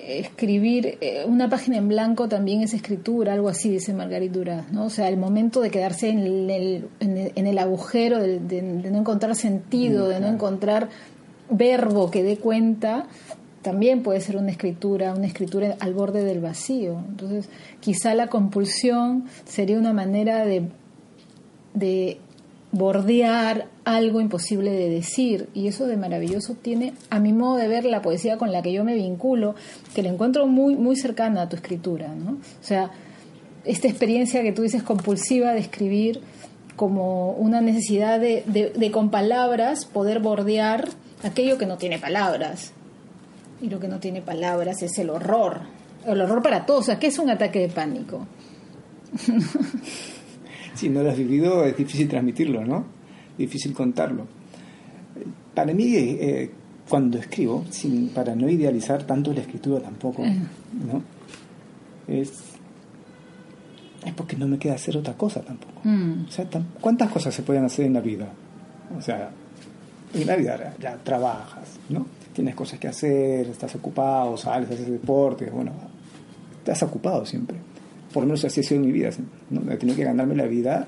escribir 0.03 0.97
eh, 1.01 1.23
una 1.25 1.49
página 1.49 1.77
en 1.77 1.87
blanco 1.87 2.27
también 2.27 2.61
es 2.61 2.73
escritura, 2.73 3.33
algo 3.33 3.49
así 3.49 3.69
dice 3.69 3.93
Margarita 3.93 4.33
Duras, 4.33 4.71
¿no? 4.71 4.85
O 4.85 4.89
sea, 4.89 5.07
el 5.09 5.17
momento 5.17 5.61
de 5.61 5.69
quedarse 5.69 6.09
en 6.09 6.19
el, 6.19 6.89
en 6.99 7.47
el, 7.47 7.57
agujero, 7.57 8.19
de, 8.19 8.61
no 8.61 8.97
encontrar 8.97 9.35
sentido, 9.35 10.07
de 10.07 10.19
no 10.19 10.27
encontrar 10.27 10.89
verbo 11.49 12.09
que 12.09 12.23
dé 12.23 12.37
cuenta, 12.37 13.05
también 13.61 14.01
puede 14.01 14.21
ser 14.21 14.37
una 14.37 14.51
escritura, 14.51 15.13
una 15.13 15.27
escritura 15.27 15.75
al 15.79 15.93
borde 15.93 16.23
del 16.23 16.39
vacío. 16.39 17.03
Entonces, 17.07 17.49
quizá 17.79 18.15
la 18.15 18.27
compulsión 18.27 19.25
sería 19.45 19.77
una 19.77 19.93
manera 19.93 20.45
de, 20.45 20.69
de 21.73 22.19
bordear 22.71 23.67
algo 23.83 24.21
imposible 24.21 24.71
de 24.71 24.89
decir 24.89 25.49
y 25.53 25.67
eso 25.67 25.87
de 25.87 25.97
maravilloso 25.97 26.55
tiene 26.55 26.93
a 27.09 27.19
mi 27.19 27.33
modo 27.33 27.57
de 27.57 27.67
ver 27.67 27.83
la 27.83 28.01
poesía 28.01 28.37
con 28.37 28.51
la 28.51 28.61
que 28.61 28.71
yo 28.71 28.85
me 28.85 28.95
vinculo 28.95 29.55
que 29.93 30.03
la 30.03 30.09
encuentro 30.09 30.47
muy 30.47 30.75
muy 30.75 30.95
cercana 30.95 31.43
a 31.43 31.49
tu 31.49 31.57
escritura 31.57 32.15
no 32.15 32.31
o 32.31 32.63
sea 32.63 32.91
esta 33.65 33.89
experiencia 33.89 34.41
que 34.41 34.53
tú 34.53 34.61
dices 34.61 34.83
compulsiva 34.83 35.53
de 35.53 35.59
escribir 35.59 36.21
como 36.77 37.31
una 37.33 37.61
necesidad 37.61 38.19
de, 38.19 38.43
de, 38.75 38.91
con 38.91 39.11
palabras 39.11 39.85
poder 39.85 40.19
bordear 40.19 40.87
aquello 41.23 41.57
que 41.57 41.65
no 41.65 41.77
tiene 41.77 41.99
palabras 41.99 42.71
y 43.61 43.69
lo 43.69 43.79
que 43.81 43.89
no 43.89 43.99
tiene 43.99 44.21
palabras 44.21 44.81
es 44.81 44.97
el 44.97 45.09
horror 45.09 45.59
el 46.05 46.21
horror 46.21 46.41
para 46.41 46.65
todos 46.65 46.79
o 46.79 46.83
sea 46.83 46.99
¿qué 46.99 47.07
es 47.07 47.19
un 47.19 47.29
ataque 47.29 47.59
de 47.59 47.67
pánico? 47.67 48.25
si 50.81 50.89
no 50.89 51.03
lo 51.03 51.11
has 51.11 51.17
vivido 51.17 51.63
es 51.63 51.77
difícil 51.77 52.09
transmitirlo, 52.09 52.65
¿no? 52.65 52.83
Difícil 53.37 53.71
contarlo. 53.71 54.25
Para 55.53 55.73
mí, 55.73 55.95
eh, 55.95 56.49
cuando 56.89 57.19
escribo, 57.19 57.65
sin, 57.69 58.09
para 58.09 58.33
no 58.33 58.49
idealizar 58.49 59.03
tanto 59.03 59.31
la 59.31 59.41
escritura 59.41 59.79
tampoco, 59.79 60.23
¿no? 60.23 61.03
Es, 62.07 62.31
es 64.03 64.13
porque 64.15 64.35
no 64.35 64.47
me 64.47 64.57
queda 64.57 64.73
hacer 64.73 64.97
otra 64.97 65.13
cosa 65.13 65.41
tampoco. 65.41 65.81
Mm. 65.83 66.25
O 66.27 66.31
sea, 66.31 66.47
¿cuántas 66.79 67.11
cosas 67.11 67.35
se 67.35 67.43
pueden 67.43 67.63
hacer 67.63 67.85
en 67.85 67.93
la 67.93 68.01
vida? 68.01 68.27
O 68.97 69.01
sea, 69.01 69.29
en 70.15 70.25
la 70.25 70.35
vida 70.35 70.73
ya, 70.79 70.97
trabajas, 70.97 71.77
¿no? 71.89 72.07
Tienes 72.33 72.55
cosas 72.55 72.79
que 72.79 72.87
hacer, 72.87 73.47
estás 73.49 73.75
ocupado, 73.75 74.35
sales, 74.35 74.71
haces 74.71 74.89
deporte, 74.89 75.47
bueno, 75.51 75.73
estás 76.63 76.81
ocupado 76.81 77.23
siempre 77.23 77.70
por 78.13 78.23
lo 78.23 78.27
menos 78.27 78.43
así 78.45 78.61
ha 78.61 78.63
sido 78.63 78.81
en 78.81 78.87
mi 78.87 78.91
vida, 78.91 79.09
¿no? 79.49 79.71
he 79.71 79.77
tenido 79.77 79.97
que 79.97 80.03
ganarme 80.03 80.35
la 80.35 80.45
vida, 80.45 80.87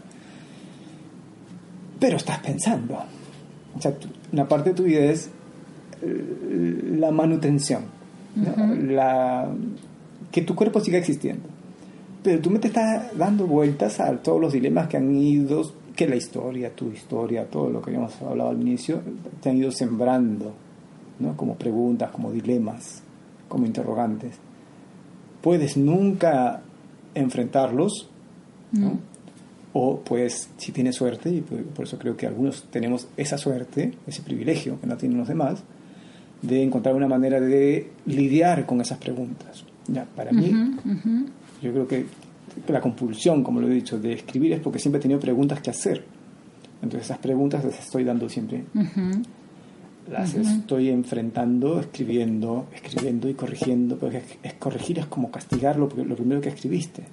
pero 1.99 2.17
estás 2.17 2.39
pensando. 2.39 2.99
O 3.75 3.81
sea, 3.81 3.93
una 4.31 4.47
parte 4.47 4.71
de 4.71 4.75
tu 4.75 4.83
vida 4.83 5.05
es 5.05 5.29
eh, 6.01 6.95
la 6.97 7.11
manutención, 7.11 7.83
la, 8.81 9.49
que 10.31 10.41
tu 10.41 10.55
cuerpo 10.55 10.79
siga 10.79 10.97
existiendo. 10.97 11.47
Pero 12.21 12.41
tú 12.41 12.49
me 12.49 12.59
te 12.59 12.67
estás 12.67 13.17
dando 13.17 13.47
vueltas 13.47 13.99
a 13.99 14.11
todos 14.17 14.39
los 14.39 14.53
dilemas 14.53 14.87
que 14.87 14.97
han 14.97 15.15
ido, 15.15 15.71
que 15.95 16.07
la 16.07 16.15
historia, 16.15 16.75
tu 16.75 16.91
historia, 16.91 17.45
todo 17.49 17.69
lo 17.69 17.81
que 17.81 17.91
habíamos 17.91 18.21
hablado 18.21 18.49
al 18.49 18.61
inicio, 18.61 19.01
te 19.41 19.49
han 19.49 19.57
ido 19.57 19.71
sembrando, 19.71 20.53
¿no? 21.19 21.37
como 21.37 21.55
preguntas, 21.55 22.11
como 22.11 22.31
dilemas, 22.31 23.01
como 23.47 23.65
interrogantes. 23.65 24.35
Puedes 25.41 25.77
nunca 25.77 26.61
enfrentarlos, 27.15 28.09
mm. 28.71 28.91
o 29.73 29.99
pues 29.99 30.49
si 30.57 30.71
tienes 30.71 30.95
suerte, 30.95 31.29
y 31.29 31.41
por 31.41 31.85
eso 31.85 31.97
creo 31.97 32.15
que 32.15 32.27
algunos 32.27 32.63
tenemos 32.71 33.07
esa 33.17 33.37
suerte, 33.37 33.93
ese 34.07 34.21
privilegio 34.21 34.79
que 34.79 34.87
no 34.87 34.97
tienen 34.97 35.17
los 35.17 35.27
demás, 35.27 35.63
de 36.41 36.61
encontrar 36.61 36.95
una 36.95 37.07
manera 37.07 37.39
de 37.39 37.89
lidiar 38.05 38.65
con 38.65 38.81
esas 38.81 38.97
preguntas. 38.97 39.63
Ya, 39.87 40.05
para 40.05 40.31
mí, 40.31 40.53
yo 41.61 41.71
creo 41.71 41.87
que 41.87 42.05
la 42.67 42.81
compulsión, 42.81 43.43
como 43.43 43.59
lo 43.59 43.67
he 43.67 43.73
dicho, 43.73 43.99
de 43.99 44.13
escribir 44.13 44.53
es 44.53 44.59
porque 44.59 44.79
siempre 44.79 44.99
he 44.99 45.01
tenido 45.01 45.19
preguntas 45.19 45.61
que 45.61 45.69
hacer. 45.69 46.05
Entonces 46.81 47.09
esas 47.09 47.19
preguntas 47.19 47.63
las 47.63 47.79
estoy 47.79 48.03
dando 48.03 48.27
siempre. 48.27 48.63
Las 50.11 50.33
estoy 50.33 50.89
enfrentando, 50.89 51.79
escribiendo, 51.79 52.67
escribiendo 52.73 53.29
y 53.29 53.33
corrigiendo. 53.33 53.97
Porque 53.97 54.21
es, 54.43 54.53
corregir 54.55 54.99
es 54.99 55.05
como 55.05 55.31
castigar 55.31 55.77
lo, 55.77 55.87
lo 55.87 56.15
primero 56.15 56.41
que 56.41 56.49
escribiste. 56.49 57.03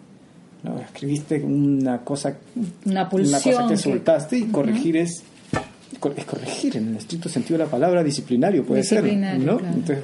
¿no? 0.63 0.79
Escribiste 0.79 1.43
una 1.43 1.99
cosa, 1.99 2.37
una, 2.85 3.09
pulsión 3.09 3.69
que 3.69 3.77
soltaste 3.77 4.39
y 4.39 4.45
corregir 4.47 4.97
es, 4.97 5.23
es 5.93 6.25
corregir 6.25 6.77
en 6.77 6.89
el 6.89 6.97
estricto 6.97 7.29
sentido 7.29 7.59
de 7.59 7.65
la 7.65 7.71
palabra 7.71 8.03
disciplinario 8.03 8.65
puede 8.65 8.83
ser 8.85 9.05
¿no? 9.39 9.59
entonces 9.59 10.03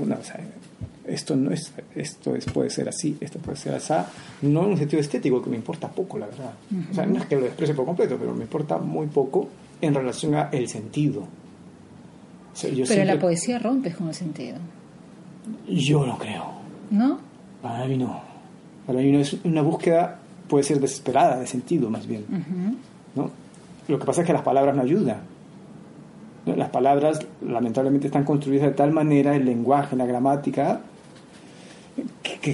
esto 1.07 1.37
no 1.37 1.53
es 1.53 1.73
esto 1.95 2.35
es, 2.35 2.45
puede 2.47 2.71
ser 2.71 2.89
así 2.89 3.17
esto 3.21 3.39
puede 3.39 3.57
ser 3.57 3.75
así 3.75 3.95
no 4.43 4.65
en 4.65 4.71
un 4.73 4.79
sentido 4.79 5.01
estético 5.01 5.43
que 5.43 5.51
me 5.51 5.57
importa 5.57 5.89
poco 5.89 6.19
la 6.19 6.27
verdad 6.27 6.53
o 6.91 6.95
sea 6.95 7.07
no 7.07 7.19
es 7.19 7.27
que 7.27 7.37
lo 7.37 7.47
exprese 7.47 7.75
por 7.75 7.85
completo 7.85 8.17
pero 8.19 8.35
me 8.35 8.43
importa 8.43 8.79
muy 8.79 9.07
poco 9.07 9.49
en 9.81 9.95
relación 9.95 10.35
a 10.35 10.49
el 10.51 10.69
sentido 10.69 11.27
pero 12.61 13.05
la 13.05 13.19
poesía 13.19 13.59
rompe 13.59 13.93
con 13.93 14.09
el 14.09 14.15
sentido. 14.15 14.59
Yo 15.69 16.07
no 16.07 16.19
creo. 16.19 16.45
¿No? 16.91 17.19
Para 17.63 17.87
mí 17.87 17.97
no. 17.97 18.21
Para 18.87 19.01
mí 19.01 19.11
no 19.11 19.21
es 19.21 19.37
una 19.45 19.63
búsqueda, 19.63 20.19
puede 20.49 20.65
ser 20.65 20.81
desesperada 20.81 21.41
de 21.41 21.47
sentido 21.47 21.91
más 21.91 22.07
bien. 22.07 22.25
¿no? 23.15 23.31
Lo 23.89 23.99
que 23.99 24.05
pasa 24.05 24.23
es 24.23 24.27
que 24.27 24.33
las 24.33 24.43
palabras 24.43 24.75
no 24.75 24.83
ayudan. 24.83 25.19
Las 26.47 26.71
palabras 26.71 27.19
lamentablemente 27.43 28.07
están 28.07 28.25
construidas 28.25 28.69
de 28.69 28.75
tal 28.75 28.93
manera, 28.93 29.35
el 29.35 29.45
lenguaje, 29.45 29.97
la 29.97 30.07
gramática, 30.07 30.81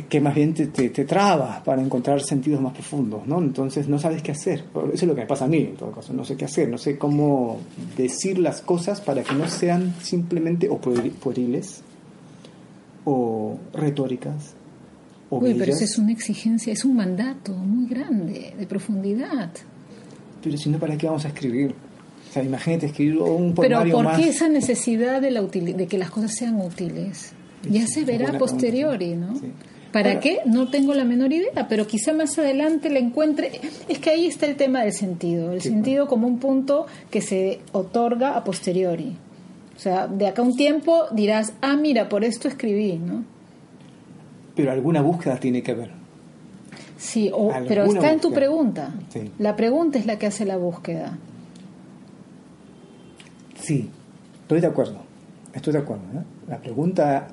que, 0.00 0.20
más 0.20 0.34
bien 0.34 0.54
te, 0.54 0.66
te, 0.66 1.04
traba 1.04 1.62
para 1.62 1.82
encontrar 1.82 2.20
sentidos 2.22 2.60
más 2.60 2.72
profundos, 2.72 3.26
¿no? 3.26 3.40
Entonces 3.40 3.88
no 3.88 3.98
sabes 3.98 4.22
qué 4.22 4.32
hacer. 4.32 4.64
Eso 4.74 4.90
es 4.92 5.02
lo 5.02 5.14
que 5.14 5.22
me 5.22 5.26
pasa 5.26 5.44
a 5.44 5.48
mí, 5.48 5.58
en 5.58 5.76
todo 5.76 5.92
caso. 5.92 6.12
No 6.12 6.24
sé 6.24 6.36
qué 6.36 6.46
hacer, 6.46 6.68
no 6.68 6.78
sé 6.78 6.96
cómo 6.96 7.58
decir 7.96 8.38
las 8.38 8.62
cosas 8.62 9.00
para 9.00 9.22
que 9.22 9.34
no 9.34 9.48
sean 9.48 9.94
simplemente 10.00 10.68
o 10.68 10.78
pueriles 10.78 11.82
o 13.04 13.58
retóricas. 13.74 14.54
O 15.30 15.38
Uy, 15.38 15.54
pero 15.54 15.72
eso 15.72 15.84
es 15.84 15.98
una 15.98 16.12
exigencia, 16.12 16.72
es 16.72 16.84
un 16.84 16.96
mandato 16.96 17.52
muy 17.52 17.86
grande, 17.86 18.54
de 18.58 18.66
profundidad. 18.66 19.50
Pero 20.42 20.56
si 20.56 20.70
no, 20.70 20.78
¿para 20.78 20.96
qué 20.96 21.06
vamos 21.06 21.24
a 21.24 21.28
escribir? 21.28 21.74
O 22.28 22.32
sea, 22.32 22.42
imagínate 22.42 22.86
escribir 22.86 23.18
un 23.18 23.54
poemario 23.54 23.96
Pero 23.96 24.08
¿por 24.08 24.16
qué 24.16 24.30
esa 24.30 24.48
necesidad 24.48 25.20
de, 25.20 25.30
la 25.30 25.42
de 25.42 25.86
que 25.86 25.98
las 25.98 26.10
cosas 26.10 26.34
sean 26.34 26.60
útiles? 26.60 27.32
Ya 27.68 27.86
se 27.86 28.04
verá 28.04 28.30
a 28.30 28.38
posteriori, 28.38 29.14
¿no? 29.16 29.34
¿Para 29.92 30.20
qué? 30.20 30.40
No 30.46 30.68
tengo 30.68 30.94
la 30.94 31.04
menor 31.04 31.32
idea, 31.32 31.68
pero 31.68 31.86
quizá 31.86 32.14
más 32.14 32.38
adelante 32.38 32.88
la 32.88 32.98
encuentre. 32.98 33.52
Es 33.88 33.98
que 33.98 34.10
ahí 34.10 34.26
está 34.26 34.46
el 34.46 34.56
tema 34.56 34.82
del 34.82 34.92
sentido, 34.92 35.52
el 35.52 35.60
sentido 35.60 36.08
como 36.08 36.26
un 36.26 36.38
punto 36.38 36.86
que 37.10 37.20
se 37.20 37.60
otorga 37.72 38.36
a 38.36 38.42
posteriori. 38.42 39.16
O 39.76 39.78
sea, 39.78 40.06
de 40.06 40.26
acá 40.26 40.42
un 40.42 40.56
tiempo 40.56 41.06
dirás, 41.12 41.52
ah, 41.60 41.76
mira, 41.76 42.08
por 42.08 42.24
esto 42.24 42.48
escribí, 42.48 42.98
¿no? 42.98 43.24
Pero 44.54 44.72
alguna 44.72 45.02
búsqueda 45.02 45.36
tiene 45.36 45.62
que 45.62 45.72
haber. 45.72 45.90
Sí, 46.96 47.30
o, 47.34 47.52
pero 47.68 47.84
está 47.84 48.12
en 48.12 48.20
tu 48.20 48.32
pregunta. 48.32 48.94
Sí. 49.08 49.30
La 49.38 49.56
pregunta 49.56 49.98
es 49.98 50.06
la 50.06 50.18
que 50.18 50.26
hace 50.26 50.44
la 50.44 50.56
búsqueda. 50.56 51.18
Sí, 53.60 53.90
estoy 54.42 54.60
de 54.60 54.68
acuerdo. 54.68 55.02
Estoy 55.52 55.72
de 55.72 55.80
acuerdo. 55.80 56.04
¿no? 56.12 56.24
La 56.48 56.58
pregunta 56.58 57.28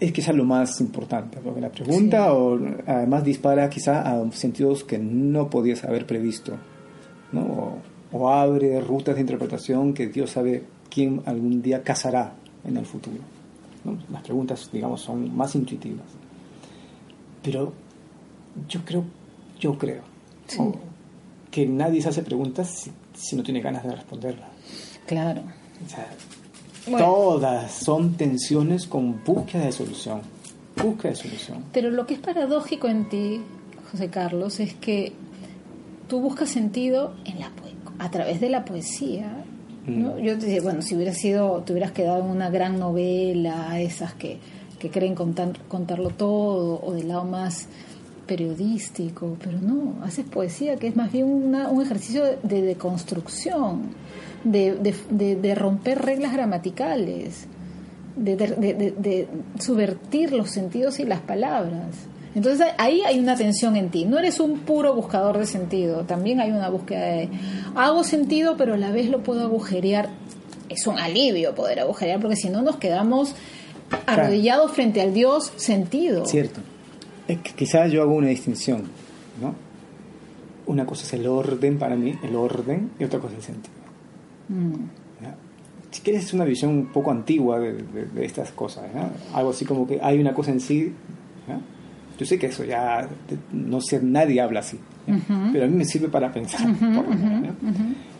es 0.00 0.12
quizás 0.12 0.34
lo 0.34 0.44
más 0.44 0.80
importante, 0.80 1.38
porque 1.44 1.60
la 1.60 1.70
pregunta 1.70 2.32
o, 2.32 2.58
además 2.86 3.22
dispara 3.24 3.68
quizá 3.70 4.00
a 4.00 4.32
sentidos 4.32 4.82
que 4.82 4.98
no 4.98 5.50
podías 5.50 5.84
haber 5.84 6.06
previsto, 6.06 6.54
¿no? 7.32 7.42
O, 7.42 7.78
o 8.12 8.28
abre 8.30 8.80
rutas 8.80 9.14
de 9.14 9.20
interpretación 9.20 9.92
que 9.94 10.08
Dios 10.08 10.30
sabe 10.30 10.64
quién 10.88 11.22
algún 11.26 11.62
día 11.62 11.82
cazará 11.82 12.32
en 12.64 12.76
el 12.76 12.86
futuro. 12.86 13.18
¿no? 13.84 13.96
Las 14.10 14.22
preguntas, 14.22 14.68
digamos, 14.72 15.00
son 15.02 15.34
más 15.36 15.54
intuitivas. 15.54 16.06
Pero 17.42 17.72
yo 18.68 18.80
creo, 18.84 19.04
yo 19.60 19.78
creo 19.78 20.02
o- 20.58 20.74
que 21.50 21.66
nadie 21.66 22.02
se 22.02 22.08
hace 22.08 22.22
preguntas 22.22 22.68
si, 22.70 22.90
si 23.14 23.36
no 23.36 23.42
tiene 23.42 23.60
ganas 23.60 23.84
de 23.84 23.92
responderlas. 23.92 24.48
Claro. 25.06 25.42
O 25.84 25.88
sea, 25.88 26.06
Bueno. 26.90 27.06
Todas 27.06 27.72
son 27.72 28.14
tensiones 28.14 28.86
con 28.86 29.22
búsqueda 29.24 29.66
de 29.66 29.72
solución. 29.72 30.20
Búsqueda 30.82 31.10
de 31.10 31.16
solución. 31.16 31.64
Pero 31.72 31.90
lo 31.90 32.06
que 32.06 32.14
es 32.14 32.20
paradójico 32.20 32.88
en 32.88 33.08
ti, 33.08 33.40
José 33.90 34.08
Carlos, 34.08 34.60
es 34.60 34.74
que 34.74 35.12
tú 36.08 36.20
buscas 36.20 36.48
sentido 36.48 37.14
en 37.24 37.40
la 37.40 37.50
a 38.00 38.10
través 38.10 38.40
de 38.40 38.48
la 38.48 38.64
poesía. 38.64 39.44
¿no? 39.86 40.14
Mm. 40.14 40.18
Yo 40.18 40.38
te 40.38 40.46
decía, 40.46 40.62
bueno, 40.62 40.82
si 40.82 40.96
hubieras 40.96 41.18
sido, 41.18 41.62
te 41.64 41.72
hubieras 41.72 41.92
quedado 41.92 42.24
en 42.24 42.30
una 42.30 42.50
gran 42.50 42.78
novela, 42.78 43.78
esas 43.78 44.14
que, 44.14 44.38
que 44.78 44.90
creen 44.90 45.14
contar, 45.14 45.52
contarlo 45.68 46.08
todo, 46.08 46.80
o 46.82 46.92
del 46.92 47.08
lado 47.08 47.24
más 47.24 47.68
periodístico, 48.30 49.36
pero 49.42 49.58
no, 49.60 49.96
haces 50.04 50.24
poesía 50.24 50.76
que 50.76 50.86
es 50.86 50.94
más 50.94 51.10
bien 51.10 51.26
una- 51.26 51.68
un 51.68 51.82
ejercicio 51.82 52.22
de 52.44 52.62
deconstrucción, 52.62 53.82
de, 54.44 54.74
de, 54.76 54.94
de- 55.10 55.34
de 55.36 55.54
romper 55.56 55.98
reglas 56.00 56.32
gramaticales, 56.32 57.46
de 58.16 59.28
subvertir 59.58 60.32
los 60.32 60.50
sentidos 60.50 61.00
y 61.00 61.04
las 61.04 61.20
palabras. 61.20 61.86
Entonces 62.34 62.66
ahí 62.78 63.00
hay 63.04 63.18
una 63.18 63.34
tensión 63.36 63.74
en 63.76 63.88
ti. 63.90 64.04
No 64.04 64.18
eres 64.18 64.38
un 64.38 64.60
puro 64.60 64.94
buscador 64.94 65.38
de 65.38 65.46
sentido, 65.46 66.02
también 66.04 66.40
hay 66.40 66.50
una 66.52 66.68
búsqueda 66.68 67.00
de 67.06 67.28
hago 67.74 68.04
sentido, 68.04 68.56
pero 68.56 68.74
a 68.74 68.76
la 68.76 68.90
vez 68.92 69.08
lo 69.08 69.22
puedo 69.22 69.42
agujerear. 69.42 70.08
Es 70.68 70.86
un 70.86 70.98
alivio 70.98 71.54
poder 71.56 71.80
agujerear, 71.80 72.20
porque 72.20 72.36
si 72.36 72.48
no 72.48 72.62
nos 72.62 72.76
quedamos 72.76 73.34
arrodillados 74.06 74.70
frente 74.70 75.00
al 75.00 75.12
Dios 75.12 75.52
sentido. 75.56 76.24
Cierto. 76.26 76.60
Es 77.28 77.38
que 77.40 77.52
quizás 77.52 77.90
yo 77.92 78.02
hago 78.02 78.14
una 78.14 78.28
distinción, 78.28 78.82
¿no? 79.40 79.54
Una 80.66 80.84
cosa 80.86 81.04
es 81.04 81.12
el 81.14 81.26
orden 81.26 81.78
para 81.78 81.96
mí, 81.96 82.14
el 82.22 82.36
orden, 82.36 82.90
y 82.98 83.04
otra 83.04 83.18
cosa 83.20 83.32
es 83.34 83.38
el 83.40 83.44
sentido. 83.54 83.74
Mm. 84.48 84.74
Si 85.90 86.02
quieres 86.02 86.24
es 86.24 86.32
una 86.34 86.44
visión 86.44 86.70
un 86.70 86.86
poco 86.86 87.10
antigua 87.10 87.58
de, 87.58 87.72
de- 87.72 88.04
de 88.06 88.24
estas 88.24 88.52
cosas, 88.52 88.84
¿ya? 88.94 89.10
Algo 89.34 89.50
así 89.50 89.64
como 89.64 89.88
que 89.88 89.98
hay 90.00 90.20
una 90.20 90.32
cosa 90.34 90.52
en 90.52 90.60
sí, 90.60 90.92
¿ya? 91.48 91.58
Yo 92.16 92.26
sé 92.26 92.38
que 92.38 92.46
eso 92.46 92.64
ya, 92.64 93.08
no 93.52 93.80
sé, 93.80 94.00
nadie 94.00 94.40
habla 94.40 94.60
así, 94.60 94.78
pero 95.52 95.64
a 95.64 95.68
mí 95.68 95.74
me 95.74 95.84
sirve 95.84 96.08
para 96.08 96.30
pensar. 96.32 96.60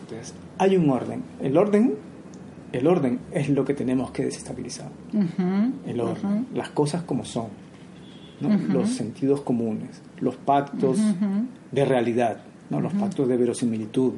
Entonces, 0.01 0.33
hay 0.57 0.75
un 0.75 0.89
orden. 0.89 1.23
El 1.41 1.55
orden, 1.55 1.93
el 2.73 2.87
orden 2.87 3.19
es 3.31 3.47
lo 3.49 3.63
que 3.63 3.73
tenemos 3.73 4.11
que 4.11 4.25
desestabilizar. 4.25 4.89
El 5.87 6.01
orden, 6.01 6.47
las 6.53 6.69
cosas 6.71 7.03
como 7.03 7.23
son, 7.23 7.45
¿no? 8.41 8.57
los 8.73 8.89
sentidos 8.89 9.41
comunes, 9.41 10.01
los 10.19 10.35
pactos 10.35 10.97
de 11.71 11.85
realidad, 11.85 12.37
¿no? 12.69 12.81
los 12.81 12.93
pactos 12.93 13.27
de 13.27 13.37
verosimilitud, 13.37 14.13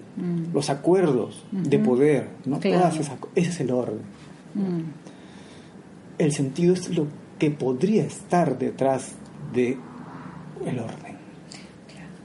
los 0.53 0.69
acuerdos 0.69 1.43
de 1.51 1.79
poder, 1.79 2.27
¿no? 2.45 2.59
Claro. 2.59 2.79
Todas 2.79 2.99
esas 2.99 3.17
ese 3.35 3.49
es 3.49 3.59
el 3.61 3.71
orden. 3.71 4.01
Mm. 4.53 4.81
El 6.19 6.31
sentido 6.31 6.73
es 6.73 6.95
lo 6.95 7.07
que 7.39 7.51
podría 7.51 8.03
estar 8.03 8.57
detrás 8.57 9.13
de 9.53 9.77
el 10.65 10.79
orden. 10.79 11.13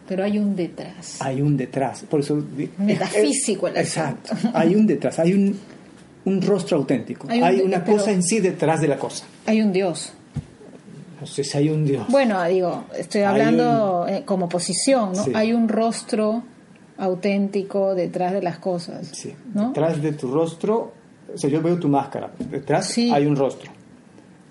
Pero 0.09 0.25
hay 0.25 0.39
un 0.39 0.57
detrás. 0.57 1.21
Hay 1.21 1.43
un 1.43 1.57
detrás, 1.57 2.03
por 2.05 2.21
eso 2.21 2.43
Metafísico 2.79 3.69
el 3.69 3.77
Exacto. 3.77 4.35
Hay 4.55 4.75
un 4.75 4.87
detrás, 4.87 5.19
hay 5.19 5.35
un, 5.35 5.55
un 6.25 6.43
rostro 6.43 6.79
auténtico, 6.79 7.29
Hay 7.29 7.61
un 7.61 7.67
una 7.67 7.85
cosa 7.85 8.11
en 8.11 8.23
sí 8.23 8.41
detrás 8.41 8.81
de 8.81 8.89
la 8.89 8.97
cosa. 8.99 9.27
Hay 9.45 9.61
un 9.61 9.71
Dios. 9.71 10.15
No 11.21 11.27
sé 11.27 11.43
si 11.45 11.59
hay 11.59 11.69
un 11.71 11.85
Dios. 11.85 12.07
Bueno, 12.09 12.43
digo, 12.45 12.85
estoy 12.97 13.23
hablando 13.23 14.07
eh, 14.09 14.23
como 14.25 14.49
posición, 14.49 15.13
¿no? 15.15 15.25
Sí. 15.25 15.33
Hay 15.35 15.53
un 15.53 15.69
rostro 15.69 16.43
auténtico 16.97 17.95
detrás 17.95 18.33
de 18.33 18.43
las 18.43 18.59
cosas, 18.59 19.09
Sí. 19.09 19.35
¿no? 19.55 19.69
Detrás 19.69 20.01
de 20.03 20.13
tu 20.13 20.31
rostro, 20.33 20.93
o 21.35 21.39
sea, 21.39 21.49
yo 21.51 21.61
veo 21.63 21.79
tu 21.79 21.89
máscara. 21.89 22.31
Detrás 22.39 22.87
Sí. 22.87 23.11
hay 23.13 23.27
un 23.27 23.37
rostro. 23.37 23.71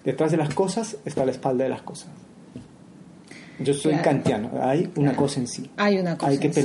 Detrás 0.03 0.32
de 0.32 0.38
las 0.38 0.53
cosas 0.53 0.97
está 1.06 1.25
la 1.25 1.32
espalda 1.32 1.63
de 1.65 1.69
las 1.69 1.82
cosas. 1.82 2.10
Yo 3.60 3.73
soy 3.73 3.93
Claro. 3.93 4.03
kantiano. 4.06 4.51
Hay 4.62 4.91
una 4.97 5.15
cosa 5.15 5.39
en 5.39 5.47
sí. 5.47 5.69
Hay 5.77 5.97
una 5.97 6.17
cosa 6.17 6.32
Hay 6.32 6.38
que 6.38 6.47
en 6.47 6.53
sí. 6.53 6.60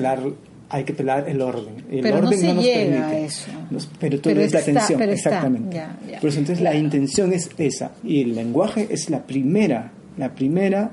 Hay 0.74 0.85
que 0.85 0.92
pelar 0.94 1.28
el 1.28 1.40
orden. 1.42 1.85
El 1.90 2.00
Pero 2.00 2.20
no 2.22 2.26
orden 2.28 2.40
se 2.40 2.54
nos 2.54 2.64
llega 2.64 2.80
permite. 2.80 3.02
a 3.04 3.18
eso. 3.20 3.50
Nos- 3.70 3.88
pero 4.00 4.20
todo 4.20 4.32
Pero 4.35 4.40
es 4.46 4.52
la 4.52 4.58
está- 4.61 4.70
atención, 4.72 4.98
pero 4.98 5.12
está, 5.12 5.28
exactamente. 5.30 5.76
ya, 5.76 5.98
ya. 6.11 6.18
Por 6.20 6.30
eso 6.30 6.38
entonces 6.38 6.61
Claro. 6.61 6.74
la 6.78 6.82
intención 6.82 7.32
es 7.32 7.50
esa 7.58 7.92
y 8.02 8.22
el 8.22 8.35
lenguaje 8.35 8.88
es 8.90 9.11
la 9.11 9.22
primera, 9.22 9.92
la 10.16 10.35
primera 10.35 10.90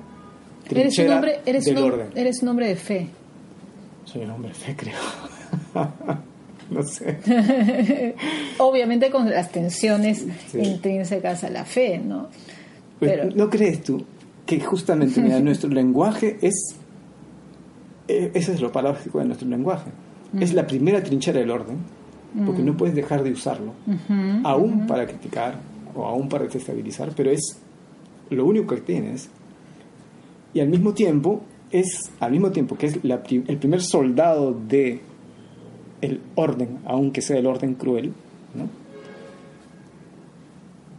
Eres 0.70 1.00
un 1.00 1.10
hombre, 1.10 1.40
eres 1.46 1.66
del 1.66 1.78
un, 1.78 1.84
orden. 1.84 2.08
eres 2.14 2.44
un 2.44 2.50
hombre 2.50 2.68
de 2.68 2.76
fe. 2.76 3.08
Soy 4.06 4.22
un 4.24 4.32
hombre 4.32 4.50
de 4.50 4.56
fe, 4.56 4.76
creo. 4.76 4.96
no 6.70 6.84
sé. 6.84 7.18
Obviamente 8.60 9.10
con 9.10 9.30
las 9.30 9.52
tensiones 9.52 10.26
Sí. 10.52 10.60
intrínsecas 10.60 11.44
a 11.44 11.50
la 11.50 11.66
fe, 11.66 11.98
¿no? 12.00 12.28
Pues, 13.00 13.12
Pero 13.12 13.30
¿No 13.36 13.50
crees 13.50 13.82
tú 13.82 14.04
que 14.46 14.60
justamente 14.60 15.22
mira, 15.22 15.40
nuestro 15.42 15.70
lenguaje 15.70 16.38
es... 16.42 16.76
eh, 18.10 18.32
Eso 18.34 18.52
es 18.52 18.60
lo 18.62 18.72
paradójico 18.72 19.20
de 19.20 19.26
nuestro 19.26 19.48
lenguaje. 19.48 19.90
Mm. 20.34 20.44
Es 20.44 20.54
la 20.54 20.68
primera 20.68 21.02
trinchera 21.04 21.40
del 21.40 21.50
orden, 21.52 21.78
porque 22.46 22.62
no 22.62 22.78
puedes 22.78 22.94
dejar 22.94 23.24
de 23.24 23.32
usarlo, 23.32 23.74
aún 24.44 24.86
para 24.86 25.08
criticar 25.08 25.56
o 25.96 26.06
aún 26.06 26.30
para 26.30 26.44
desestabilizar, 26.46 27.12
pero 27.16 27.32
es 27.32 27.58
lo 28.30 28.46
único 28.46 28.76
que 28.76 28.82
tienes. 28.82 29.30
Y 30.54 30.60
al 30.60 30.70
mismo 30.70 30.94
tiempo, 30.94 31.42
es 31.72 32.12
al 32.20 32.32
mismo 32.32 32.52
tiempo 32.52 32.78
que 32.78 32.86
es 32.88 33.04
la 33.04 33.22
el 33.30 33.58
primer 33.58 33.82
soldado 33.82 34.54
de 34.68 35.02
el 36.02 36.22
orden, 36.36 36.78
aunque 36.86 37.22
sea 37.22 37.38
el 37.40 37.48
orden 37.48 37.74
cruel, 37.74 38.14
¿no? 38.56 38.68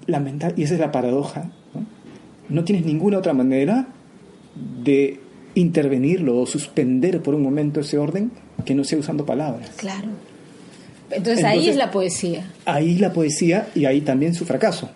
Lamenta- 0.06 0.52
y 0.56 0.64
esa 0.64 0.74
es 0.74 0.80
la 0.80 0.90
paradoja, 0.92 1.50
¿no? 1.74 1.84
No 2.48 2.64
tienes 2.64 2.84
ninguna 2.84 3.18
otra 3.18 3.32
manera 3.32 3.86
de 4.84 5.20
intervenirlo 5.54 6.38
o 6.38 6.46
suspender 6.46 7.20
por 7.22 7.34
un 7.34 7.42
momento 7.42 7.80
ese 7.80 7.98
orden 7.98 8.30
que 8.64 8.74
no 8.74 8.84
sea 8.84 8.98
usando 8.98 9.24
palabras. 9.26 9.70
claro. 9.76 10.08
Entonces, 11.12 11.44
ahí 11.44 11.68
es 11.68 11.74
la 11.74 11.90
poesía. 11.90 12.48
Ahí 12.66 12.96
la 12.98 13.12
poesía 13.12 13.66
y 13.74 13.84
ahí 13.84 14.00
también 14.02 14.32
su 14.32 14.44
fracaso. 14.44 14.88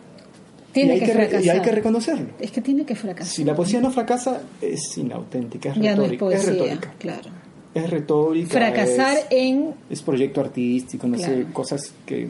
Tiene 0.72 0.90
y, 0.90 0.94
hay 0.94 1.00
que, 1.00 1.06
que 1.06 1.12
re- 1.12 1.18
fracasar. 1.26 1.44
y 1.44 1.48
hay 1.48 1.60
que 1.60 1.72
reconocerlo. 1.72 2.26
Es 2.38 2.50
que 2.52 2.60
tiene 2.60 2.84
que 2.84 2.94
fracasar. 2.94 3.32
Si 3.32 3.42
la 3.42 3.56
poesía 3.56 3.80
no 3.80 3.90
fracasa, 3.90 4.40
es 4.62 4.96
inauténtica, 4.96 5.70
es 5.70 5.74
ya 5.76 5.96
no 5.96 6.04
es 6.04 6.10
retórica. 6.10 6.24
poesía, 6.24 6.38
es 6.40 6.46
retórica. 6.58 6.94
claro. 7.00 7.30
Es 7.74 7.90
retórica. 7.90 8.50
Fracasar 8.50 9.16
es, 9.18 9.26
en 9.30 9.70
es 9.90 10.02
proyecto 10.02 10.40
artístico, 10.40 11.08
no 11.08 11.18
sé, 11.18 11.46
cosas 11.52 11.92
que. 12.06 12.28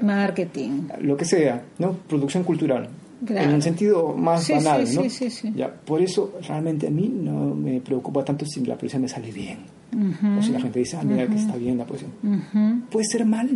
marketing. 0.00 0.82
Lo 1.00 1.16
que 1.16 1.24
sea, 1.24 1.62
¿no? 1.78 1.94
Producción 2.08 2.44
cultural. 2.44 2.88
Claro. 3.24 3.48
En 3.48 3.54
un 3.56 3.62
sentido 3.62 4.14
más 4.14 4.44
Sí, 4.44 4.54
banal, 4.54 4.86
sí, 4.86 4.96
¿no? 4.96 5.02
sí, 5.02 5.10
sí, 5.10 5.30
sí. 5.30 5.52
Ya, 5.54 5.70
por 5.72 6.00
eso 6.00 6.38
realmente 6.48 6.86
a 6.86 6.90
mí 6.90 7.08
no 7.08 7.54
me 7.54 7.80
preocupa 7.80 8.24
tanto 8.24 8.46
si 8.46 8.64
la 8.64 8.76
poesía 8.78 8.98
me 8.98 9.08
sale 9.08 9.30
bien. 9.30 9.58
O 10.38 10.42
si 10.42 10.52
la 10.52 10.60
gente 10.60 10.78
dice, 10.78 10.96
ah, 10.96 11.02
mira 11.04 11.26
que 11.26 11.34
está 11.34 11.56
bien 11.56 11.76
la 11.76 11.84
poesía. 11.84 12.08
Puede 12.90 13.04
ser 13.04 13.26
mal, 13.26 13.50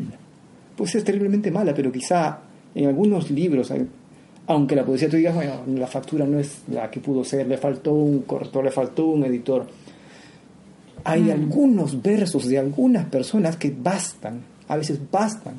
puede 0.76 0.90
ser 0.90 1.02
terriblemente 1.02 1.50
mala, 1.50 1.72
pero 1.72 1.90
quizá 1.92 2.40
en 2.74 2.86
algunos 2.86 3.30
libros, 3.30 3.72
aunque 4.48 4.74
la 4.76 4.84
poesía 4.84 5.08
tú 5.08 5.16
digas, 5.16 5.34
bueno, 5.34 5.52
la 5.66 5.86
factura 5.86 6.26
no 6.26 6.38
es 6.38 6.62
la 6.70 6.90
que 6.90 7.00
pudo 7.00 7.24
ser, 7.24 7.46
le 7.46 7.56
faltó 7.56 7.92
un 7.94 8.22
corrector, 8.22 8.64
le 8.64 8.70
faltó 8.70 9.06
un 9.06 9.24
editor. 9.24 9.66
Hay 11.04 11.30
algunos 11.30 12.02
versos 12.02 12.46
de 12.48 12.58
algunas 12.58 13.06
personas 13.06 13.56
que 13.56 13.70
bastan, 13.70 14.40
a 14.68 14.76
veces 14.76 14.98
bastan. 15.10 15.54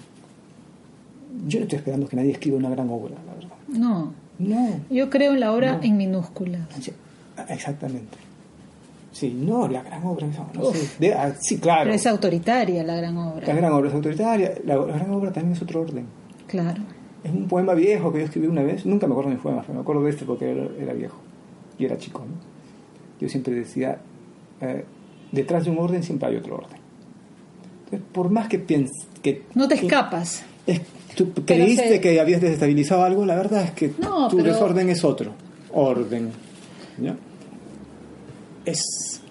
Yo 1.48 1.60
no 1.60 1.63
estoy 1.63 1.78
esperando 1.78 2.08
que 2.08 2.15
nadie 2.15 2.32
escriba 2.32 2.58
una 2.58 2.70
gran 2.70 2.89
obra, 2.89 3.15
la 3.26 3.34
verdad. 3.34 3.55
No, 3.67 4.13
No, 4.38 4.80
yo 4.89 5.10
creo 5.10 5.34
en 5.34 5.39
la 5.39 5.51
obra 5.54 5.78
No. 5.78 5.84
en 5.84 5.97
minúsculas. 5.97 6.62
Sí, 6.80 6.91
exactamente. 7.49 8.17
Sí, 9.12 9.34
no, 9.34 9.67
la 9.69 9.82
gran 9.82 10.04
obra. 10.06 10.28
De- 10.99 11.13
ah, 11.13 11.34
sí, 11.39 11.58
claro. 11.58 11.84
Pero 11.86 11.95
es 11.95 12.06
autoritaria 12.06 12.84
la 12.84 12.95
gran 12.97 13.15
La 13.15 13.28
obra. 13.28 13.54
gran 13.56 13.71
obra 13.71 13.88
es 13.89 13.95
autoritaria, 13.95 14.54
la, 14.65 14.75
la 14.75 14.86
gran 14.97 15.12
obra 15.12 15.32
también 15.32 15.54
es 15.54 15.62
otro 15.62 15.82
orden. 15.82 16.06
Claro. 16.47 16.82
Es 17.23 17.32
un 17.32 17.47
poema 17.47 17.73
viejo 17.73 18.12
que 18.12 18.19
yo 18.19 18.25
escribí 18.25 18.47
una 18.47 18.62
vez, 18.62 18.86
nunca 18.86 19.08
me 19.08 19.13
acuerdo 19.13 19.30
de 19.30 19.36
mis 19.38 19.43
poemas, 19.43 19.63
pero 19.65 19.75
me 19.75 19.82
acuerdo 19.82 20.04
de 20.04 20.10
este 20.12 20.25
porque 20.25 20.51
era, 20.51 20.67
era 20.80 20.93
viejo 20.93 21.17
y 21.80 21.86
era 21.86 21.97
chico. 21.97 22.19
¿no? 22.19 22.56
yo 23.19 23.30
siempre 23.30 23.54
decía, 23.56 23.99
eh, 24.60 24.84
detrás 25.32 25.63
de 25.63 25.71
un 25.71 25.80
orden 25.80 26.04
siempre 26.04 26.28
hay 26.28 26.36
otro 26.36 26.56
orden. 26.58 26.78
Entonces, 27.86 28.08
por 28.12 28.30
más 28.30 28.49
que 28.49 28.60
pienses 28.60 29.08
que... 29.23 29.43
No 29.56 29.67
te 29.69 29.75
escapas. 29.75 30.43
Es, 30.67 30.82
tú 31.15 31.32
creíste 31.45 31.99
que 31.99 32.19
habías 32.19 32.41
desestabilizado 32.41 33.04
algo, 33.04 33.25
la 33.25 33.36
verdad 33.36 33.63
es 33.63 33.71
que 33.71 33.89
tu 34.30 34.38
desorden 34.38 34.89
es 34.89 35.04
otro. 35.04 35.34
Orden. 35.73 36.32
¿ya? 37.01 37.15
Es 38.65 39.21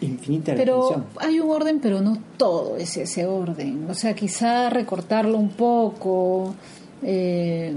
infinita 0.00 0.52
la 0.52 0.58
Pero 0.58 1.04
hay 1.16 1.40
un 1.40 1.50
orden, 1.50 1.80
pero 1.80 2.00
no 2.00 2.18
todo 2.36 2.76
es 2.76 2.96
ese 2.96 3.26
orden. 3.26 3.86
O 3.88 3.94
sea, 3.94 4.14
quizá 4.14 4.70
recortarlo 4.70 5.38
un 5.38 5.50
poco. 5.50 6.54
Eh, 7.02 7.74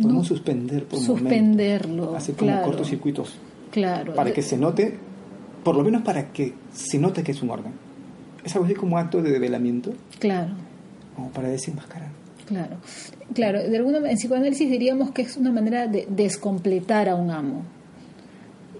Podemos 0.00 0.28
suspender 0.28 0.84
por 0.84 1.00
Suspenderlo. 1.00 2.14
Hacer 2.14 2.36
como 2.36 2.62
cortocircuitos. 2.62 3.34
Claro. 3.72 4.14
Para 4.14 4.32
que 4.32 4.42
se 4.42 4.56
note, 4.56 4.96
por 5.64 5.76
lo 5.76 5.82
menos 5.82 6.02
para 6.02 6.32
que 6.32 6.54
se 6.72 6.98
note 6.98 7.22
que 7.22 7.32
es 7.32 7.42
un 7.42 7.50
orden. 7.50 7.72
Es 8.44 8.54
algo 8.54 8.66
así 8.66 8.74
como 8.74 8.96
acto 8.96 9.20
de 9.20 9.32
develamiento. 9.32 9.92
Claro. 10.20 10.52
Como 11.18 11.30
para 11.30 11.48
desenmascarar. 11.48 12.10
Claro. 12.46 12.76
Claro, 13.34 13.60
de 13.68 13.76
alguna 13.76 13.98
en 14.08 14.16
psicoanálisis 14.16 14.70
diríamos 14.70 15.10
que 15.10 15.22
es 15.22 15.36
una 15.36 15.50
manera 15.50 15.88
de 15.88 16.06
descompletar 16.08 17.08
a 17.08 17.16
un 17.16 17.32
amo. 17.32 17.64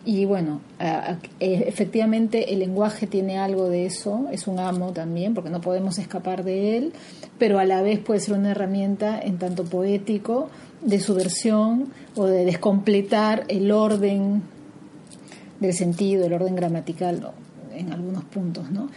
Y 0.04 0.24
bueno, 0.24 0.60
e, 0.78 1.64
efectivamente 1.66 2.52
el 2.52 2.60
lenguaje 2.60 3.08
tiene 3.08 3.38
algo 3.38 3.68
de 3.68 3.86
eso, 3.86 4.28
es 4.30 4.46
un 4.46 4.60
amo 4.60 4.92
también, 4.92 5.34
porque 5.34 5.50
no 5.50 5.60
podemos 5.60 5.98
escapar 5.98 6.44
de 6.44 6.76
él, 6.76 6.92
pero 7.40 7.58
a 7.58 7.64
la 7.64 7.82
vez 7.82 7.98
puede 7.98 8.20
ser 8.20 8.34
una 8.34 8.52
herramienta 8.52 9.20
en 9.20 9.38
tanto 9.38 9.64
poético 9.64 10.48
de 10.80 11.00
subversión 11.00 11.92
o 12.14 12.26
de 12.26 12.44
descompletar 12.44 13.46
el 13.48 13.72
orden 13.72 14.42
del 15.58 15.74
sentido, 15.74 16.24
el 16.24 16.34
orden 16.34 16.54
gramatical 16.54 17.32
en 17.74 17.92
algunos 17.92 18.22
puntos, 18.26 18.70
¿no? 18.70 18.88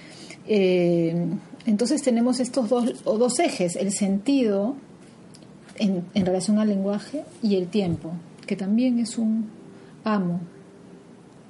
Eh, 0.47 1.25
entonces 1.65 2.01
tenemos 2.01 2.39
estos 2.39 2.69
dos, 2.69 3.03
dos 3.03 3.39
ejes, 3.39 3.75
el 3.75 3.91
sentido 3.91 4.75
en, 5.75 6.05
en 6.13 6.25
relación 6.25 6.59
al 6.59 6.69
lenguaje 6.69 7.23
y 7.41 7.55
el 7.55 7.67
tiempo, 7.67 8.11
que 8.45 8.55
también 8.55 8.99
es 8.99 9.17
un 9.17 9.49
amo 10.03 10.41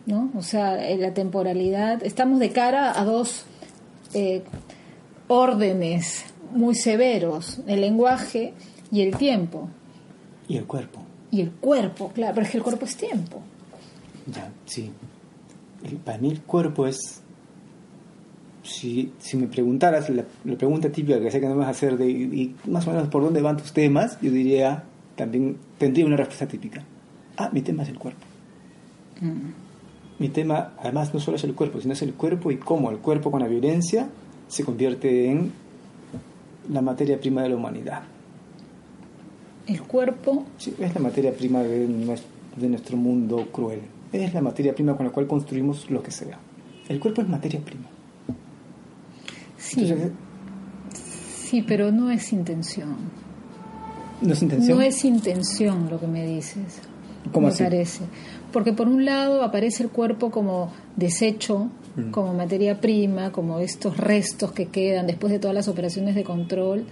¿no? 0.06 0.32
O 0.36 0.42
sea, 0.42 0.90
en 0.90 1.02
la 1.02 1.14
temporalidad, 1.14 2.04
estamos 2.04 2.40
de 2.40 2.52
cara 2.52 3.00
a 3.00 3.06
dos 3.06 3.46
eh, 4.14 4.44
órdenes 5.28 6.26
muy 6.54 6.76
severos, 6.76 7.60
el 7.68 7.82
lenguaje 7.82 8.54
y 8.92 9.02
el 9.02 9.16
tiempo. 9.16 9.70
Y 10.48 10.58
el 10.58 10.66
cuerpo. 10.66 11.02
Y 11.30 11.42
el 11.42 11.52
cuerpo, 11.52 12.12
claro, 12.14 12.34
pero 12.36 12.46
es 12.46 12.52
que 12.52 12.58
el 12.58 12.64
cuerpo 12.64 12.86
es 12.86 12.98
tiempo. 12.98 13.42
Ya, 14.28 14.52
sí. 14.66 14.92
para 16.04 16.18
mí 16.18 16.30
el 16.30 16.42
cuerpo 16.42 16.88
es... 16.88 17.21
Si, 18.64 19.12
si 19.20 19.38
me 19.38 19.48
preguntaras 19.48 20.10
la, 20.10 20.24
pregunta 20.58 20.92
típica 20.92 21.20
que 21.20 21.32
sé 21.32 21.40
que 21.40 21.48
no 21.48 21.56
me 21.56 21.60
vas 21.60 21.68
a 21.68 21.72
hacer 21.72 21.98
de 21.98 22.10
y, 22.10 22.56
más 22.66 22.88
o 22.88 22.92
menos 22.92 23.08
por 23.08 23.24
dónde 23.24 23.42
van 23.42 23.58
tus 23.58 23.74
temas, 23.74 24.20
yo 24.22 24.32
diría, 24.32 24.84
también 25.16 25.58
tendría 25.78 26.06
una 26.06 26.18
respuesta 26.18 26.48
típica. 26.48 26.84
Ah, 27.38 27.50
mi 27.52 27.62
tema 27.62 27.84
es 27.84 27.90
el 27.90 27.98
cuerpo. 27.98 28.26
Mm 29.20 29.72
mi 30.22 30.30
tema 30.30 30.74
además 30.78 31.16
no 31.16 31.20
solo 31.20 31.38
es 31.38 31.44
el 31.46 31.56
cuerpo, 31.56 31.82
sino 31.82 31.94
es 31.94 32.02
el 32.04 32.14
cuerpo 32.14 32.52
y 32.52 32.58
cómo 32.58 32.92
el 32.92 33.00
cuerpo 33.00 33.32
con 33.32 33.42
la 33.42 33.48
violencia 33.48 34.08
se 34.48 34.64
convierte 34.64 35.32
en 35.32 35.52
la 36.70 36.84
materia 36.84 37.20
prima 37.20 37.42
de 37.42 37.50
la 37.50 37.56
humanidad. 37.56 38.04
¿El 39.66 39.82
cuerpo? 39.82 40.46
Sí, 40.60 40.76
es 40.78 40.94
la 40.94 41.02
materia 41.02 41.34
prima 41.34 41.64
de 41.64 41.88
nuestro, 41.88 42.98
mundo 42.98 43.48
cruel. 43.52 43.82
Es 44.14 44.32
la 44.32 44.42
materia 44.42 44.76
prima 44.76 44.96
con 44.96 45.08
la 45.08 45.12
cual 45.12 45.26
construimos 45.26 45.90
lo 45.90 46.04
que 46.04 46.12
sea. 46.12 46.38
El 46.88 47.00
cuerpo 47.00 47.24
es 47.24 47.28
materia 47.28 47.60
prima. 47.60 47.88
Sí. 49.62 49.94
sí, 50.94 51.62
pero 51.62 51.92
no 51.92 52.10
es 52.10 52.34
intención. 52.34 52.96
¿No 54.22 54.34
es 54.34 54.42
intención? 54.42 54.78
No 54.78 54.84
es 54.84 55.06
intención 55.06 55.90
lo 55.90 56.00
que 56.00 56.08
me 56.08 56.26
dices. 56.26 56.82
¿Cómo 57.32 57.48
me 57.48 57.54
parece. 57.54 58.04
Porque 58.52 58.74
por 58.74 58.88
un 58.88 59.06
lado 59.06 59.44
aparece 59.44 59.84
el 59.84 59.90
cuerpo 59.90 60.32
como 60.32 60.72
desecho, 60.96 61.70
mm. 61.96 62.12
como 62.12 62.34
materia 62.34 62.82
prima, 62.82 63.32
como 63.32 63.60
estos 63.60 63.98
restos 63.98 64.52
que 64.52 64.68
quedan 64.68 65.08
después 65.08 65.32
de 65.32 65.40
todas 65.40 65.56
las 65.56 65.68
operaciones 65.68 66.16
de 66.16 66.24
control, 66.24 66.86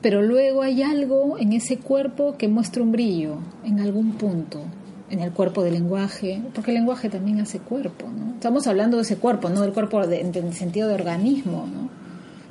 pero 0.00 0.22
luego 0.22 0.62
hay 0.62 0.82
algo 0.82 1.36
en 1.38 1.52
ese 1.52 1.78
cuerpo 1.78 2.36
que 2.38 2.48
muestra 2.48 2.82
un 2.82 2.92
brillo 2.92 3.38
en 3.64 3.80
algún 3.80 4.12
punto, 4.12 4.60
en 5.10 5.20
el 5.20 5.32
cuerpo 5.32 5.64
del 5.64 5.74
lenguaje, 5.74 6.40
porque 6.54 6.70
el 6.70 6.76
lenguaje 6.76 7.08
también 7.08 7.40
hace 7.40 7.58
cuerpo, 7.58 8.06
¿no? 8.08 8.34
Estamos 8.34 8.66
hablando 8.66 8.98
de 8.98 9.02
ese 9.02 9.16
cuerpo, 9.16 9.48
no 9.48 9.62
del 9.62 9.72
cuerpo 9.72 10.02
en 10.04 10.34
el 10.34 10.52
sentido 10.54 10.88
de 10.88 10.94
organismo, 10.94 11.66
¿no? 11.66 11.85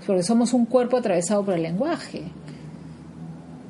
Porque 0.05 0.23
somos 0.23 0.53
un 0.53 0.65
cuerpo 0.65 0.97
atravesado 0.97 1.43
por 1.43 1.55
el 1.55 1.63
lenguaje. 1.63 2.23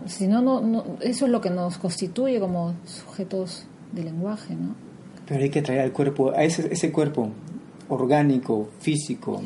Si 0.05 0.27
no, 0.27 0.41
no, 0.41 0.85
eso 1.01 1.25
es 1.25 1.31
lo 1.31 1.41
que 1.41 1.49
nos 1.49 1.77
constituye 1.77 2.39
como 2.39 2.75
sujetos 2.85 3.65
de 3.91 4.03
lenguaje, 4.03 4.55
¿no? 4.55 4.75
Pero 5.27 5.43
hay 5.43 5.49
que 5.49 5.61
traer 5.61 5.81
al 5.81 5.91
cuerpo, 5.91 6.31
a 6.31 6.43
ese, 6.43 6.71
ese 6.71 6.91
cuerpo 6.91 7.29
orgánico, 7.89 8.69
físico, 8.79 9.41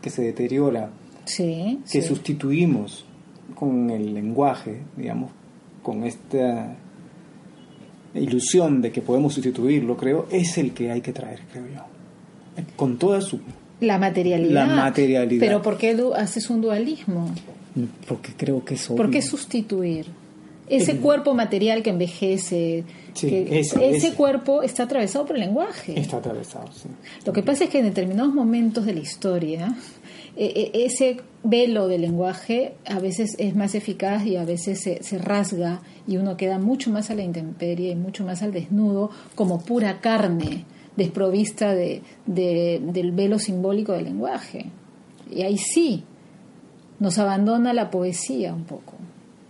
que 0.00 0.10
se 0.10 0.22
deteriora, 0.22 0.90
sí, 1.24 1.80
que 1.90 2.02
sustituimos 2.02 3.04
con 3.54 3.90
el 3.90 4.14
lenguaje, 4.14 4.82
digamos, 4.96 5.30
con 5.82 6.04
esta 6.04 6.76
ilusión 8.14 8.80
de 8.80 8.92
que 8.92 9.02
podemos 9.02 9.34
sustituirlo, 9.34 9.96
creo, 9.96 10.26
es 10.30 10.58
el 10.58 10.72
que 10.72 10.90
hay 10.90 11.00
que 11.00 11.12
traer, 11.12 11.40
creo 11.52 11.66
yo. 11.66 12.64
Con 12.76 12.98
toda 12.98 13.20
su... 13.20 13.40
La 13.84 13.98
materialidad. 13.98 14.66
La 14.66 14.74
materialidad. 14.74 15.46
Pero 15.46 15.62
¿por 15.62 15.76
qué 15.76 15.96
haces 16.16 16.50
un 16.50 16.60
dualismo? 16.60 17.30
Porque 18.08 18.32
creo 18.36 18.64
que 18.64 18.74
es 18.74 18.88
obvio. 18.88 18.96
¿Por 18.96 19.10
qué 19.10 19.22
sustituir? 19.22 20.06
Ese 20.66 20.96
cuerpo 20.96 21.34
material 21.34 21.82
que 21.82 21.90
envejece, 21.90 22.84
ese, 23.22 24.14
cuerpo 24.14 24.62
está 24.62 24.84
atravesado 24.84 25.26
por 25.26 25.36
el 25.36 25.42
lenguaje. 25.42 25.98
Está 25.98 26.16
atravesado, 26.16 26.68
sí. 26.72 26.88
Lo 27.26 27.34
que 27.34 27.42
pasa 27.42 27.64
es 27.64 27.70
que 27.70 27.80
en 27.80 27.84
determinados 27.84 28.32
momentos 28.32 28.86
de 28.86 28.94
la 28.94 29.00
historia, 29.00 29.76
e, 30.36 30.70
e, 30.72 30.84
ese 30.86 31.18
velo 31.42 31.86
del 31.86 32.00
lenguaje 32.00 32.74
a 32.86 32.98
veces 32.98 33.36
es 33.38 33.54
más 33.54 33.74
eficaz 33.74 34.24
y 34.26 34.36
a 34.36 34.44
veces 34.44 34.80
se, 34.80 35.18
rasga 35.18 35.82
y 36.08 36.16
uno 36.16 36.36
queda 36.36 36.58
mucho 36.58 36.90
más 36.90 37.10
a 37.10 37.14
la 37.14 37.22
intemperie 37.22 37.90
y 37.90 37.94
mucho 37.94 38.24
más 38.24 38.42
al 38.42 38.52
desnudo 38.52 39.10
como 39.34 39.60
pura 39.60 40.00
carne 40.00 40.64
desprovista 40.96 41.74
de, 41.74 42.02
del 42.26 43.12
velo 43.12 43.38
simbólico 43.38 43.92
del 43.92 44.04
lenguaje. 44.04 44.66
Y 45.30 45.42
ahí 45.42 45.58
sí 45.58 46.04
nos 47.00 47.18
abandona 47.18 47.72
la 47.72 47.90
poesía 47.90 48.54
un 48.54 48.64
poco 48.64 48.94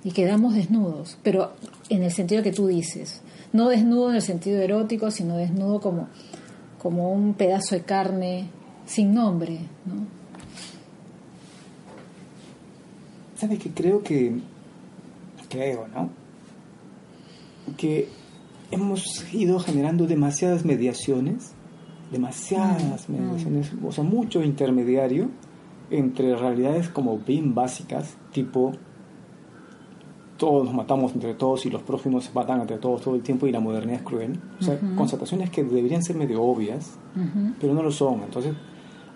y 0.02 0.12
quedamos 0.12 0.54
desnudos, 0.54 1.18
pero 1.22 1.52
en 1.88 2.02
el 2.02 2.10
sentido 2.10 2.42
que 2.42 2.52
tú 2.52 2.66
dices, 2.66 3.22
no 3.52 3.68
desnudo 3.68 4.10
en 4.10 4.16
el 4.16 4.22
sentido 4.22 4.60
erótico, 4.60 5.10
sino 5.10 5.36
desnudo 5.36 5.80
como, 5.80 6.08
como 6.78 7.10
un 7.10 7.34
pedazo 7.34 7.74
de 7.74 7.82
carne 7.82 8.48
sin 8.86 9.14
nombre, 9.14 9.60
¿no? 9.86 10.06
¿Sabes 13.36 13.58
que 13.58 13.70
creo 13.70 14.02
que, 14.02 14.38
creo, 15.48 15.88
¿no? 15.88 16.10
Que 17.76 18.08
hemos 18.74 19.24
ido 19.32 19.58
generando 19.58 20.06
demasiadas 20.06 20.64
mediaciones, 20.64 21.52
demasiadas 22.10 23.08
mm, 23.08 23.12
mm. 23.12 23.16
mediaciones, 23.16 23.72
o 23.84 23.92
sea, 23.92 24.04
mucho 24.04 24.42
intermediario 24.42 25.30
entre 25.90 26.36
realidades 26.36 26.88
como 26.88 27.18
bien 27.18 27.54
básicas, 27.54 28.16
tipo 28.32 28.72
todos 30.36 30.64
nos 30.64 30.74
matamos 30.74 31.14
entre 31.14 31.34
todos 31.34 31.64
y 31.64 31.70
los 31.70 31.82
próximos 31.82 32.24
se 32.24 32.32
matan 32.32 32.60
entre 32.60 32.78
todos 32.78 33.02
todo 33.02 33.14
el 33.14 33.22
tiempo 33.22 33.46
y 33.46 33.52
la 33.52 33.60
modernidad 33.60 34.00
es 34.00 34.02
cruel. 34.02 34.40
O 34.60 34.64
sea, 34.64 34.78
constataciones 34.96 35.48
que 35.50 35.62
deberían 35.62 36.02
ser 36.02 36.16
medio 36.16 36.42
obvias, 36.42 36.98
pero 37.60 37.72
no 37.72 37.82
lo 37.82 37.92
son. 37.92 38.22
Entonces, 38.24 38.54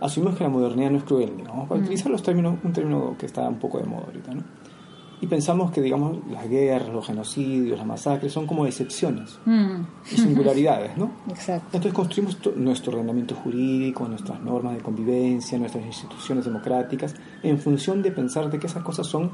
asumimos 0.01 0.39
que 0.39 0.45
la 0.45 0.51
modernidad 0.51 0.91
no 0.93 0.99
es 0.99 1.05
cruel, 1.05 1.37
digamos, 1.37 1.69
para 1.69 1.81
utilizar 1.81 2.11
los 2.11 2.23
términos, 2.23 2.59
un 2.63 2.73
término 2.73 3.17
que 3.19 3.27
está 3.27 3.49
un 3.49 3.59
poco 3.59 3.79
de 3.79 3.85
moda 3.85 4.05
ahorita, 4.07 4.33
¿no? 4.33 4.43
Y 5.21 5.27
pensamos 5.27 5.73
que, 5.73 5.81
digamos, 5.81 6.19
las 6.31 6.49
guerras, 6.49 6.91
los 6.91 7.07
genocidios, 7.07 7.77
las 7.77 7.87
masacres 7.87 8.33
son 8.33 8.47
como 8.47 8.67
excepciones 8.67 9.39
y 10.13 10.17
singularidades, 10.17 10.97
¿no? 10.97 11.11
Exacto. 11.29 11.67
Entonces 11.67 11.93
construimos 11.93 12.39
nuestro 12.57 12.93
ordenamiento 12.93 13.35
jurídico, 13.35 14.07
nuestras 14.07 14.41
normas 14.41 14.77
de 14.77 14.83
convivencia, 14.83 15.59
nuestras 15.59 15.85
instituciones 15.85 16.45
democráticas, 16.45 17.15
en 17.43 17.59
función 17.59 18.03
de 18.03 18.13
pensar 18.13 18.49
de 18.49 18.59
que 18.59 18.69
esas 18.69 18.83
cosas 18.83 19.07
son 19.07 19.31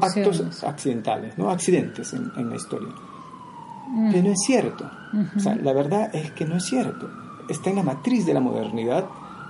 actos 0.00 0.64
accidentales, 0.64 1.36
¿no? 1.36 1.50
accidentes 1.50 2.14
en, 2.14 2.48
la 2.48 2.56
historia. 2.56 2.88
Mm. 3.88 4.10
Pero 4.10 4.22
no 4.22 4.30
es 4.30 4.40
cierto. 4.40 4.90
o 5.36 5.40
sea, 5.40 5.54
la 5.54 5.72
verdad 5.74 6.14
es 6.14 6.30
que 6.30 6.46
no 6.46 6.56
es 6.56 6.64
cierto. 6.64 7.10
Está 7.48 7.70
en 7.70 7.76
la 7.76 7.82
matriz 7.82 8.24
de 8.24 8.32
la 8.32 8.40
modernidad 8.40 9.04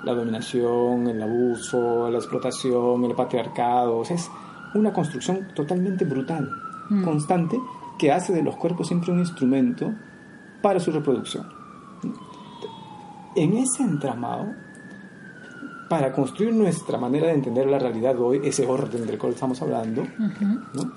la 0.06 0.14
dominación, 0.14 1.08
el 1.08 1.20
abuso, 1.20 2.08
la 2.08 2.18
explotación, 2.18 3.04
el 3.04 3.14
patriarcado. 3.14 3.98
O 3.98 4.04
sea, 4.04 4.16
es 4.16 4.30
una 4.78 4.92
construcción 4.92 5.48
totalmente 5.54 6.04
brutal, 6.04 6.50
mm. 6.90 7.04
constante, 7.04 7.58
que 7.98 8.12
hace 8.12 8.32
de 8.32 8.42
los 8.42 8.56
cuerpos 8.56 8.88
siempre 8.88 9.12
un 9.12 9.20
instrumento 9.20 9.92
para 10.62 10.80
su 10.80 10.90
reproducción. 10.90 11.46
en 13.34 13.52
ese 13.58 13.82
entramado, 13.82 14.54
para 15.88 16.12
construir 16.12 16.54
nuestra 16.54 16.98
manera 16.98 17.28
de 17.28 17.34
entender 17.34 17.66
la 17.66 17.78
realidad 17.78 18.18
hoy, 18.18 18.40
ese 18.42 18.66
orden 18.66 19.06
del 19.06 19.18
cual 19.18 19.34
estamos 19.34 19.60
hablando, 19.62 20.06
¿no? 20.74 20.92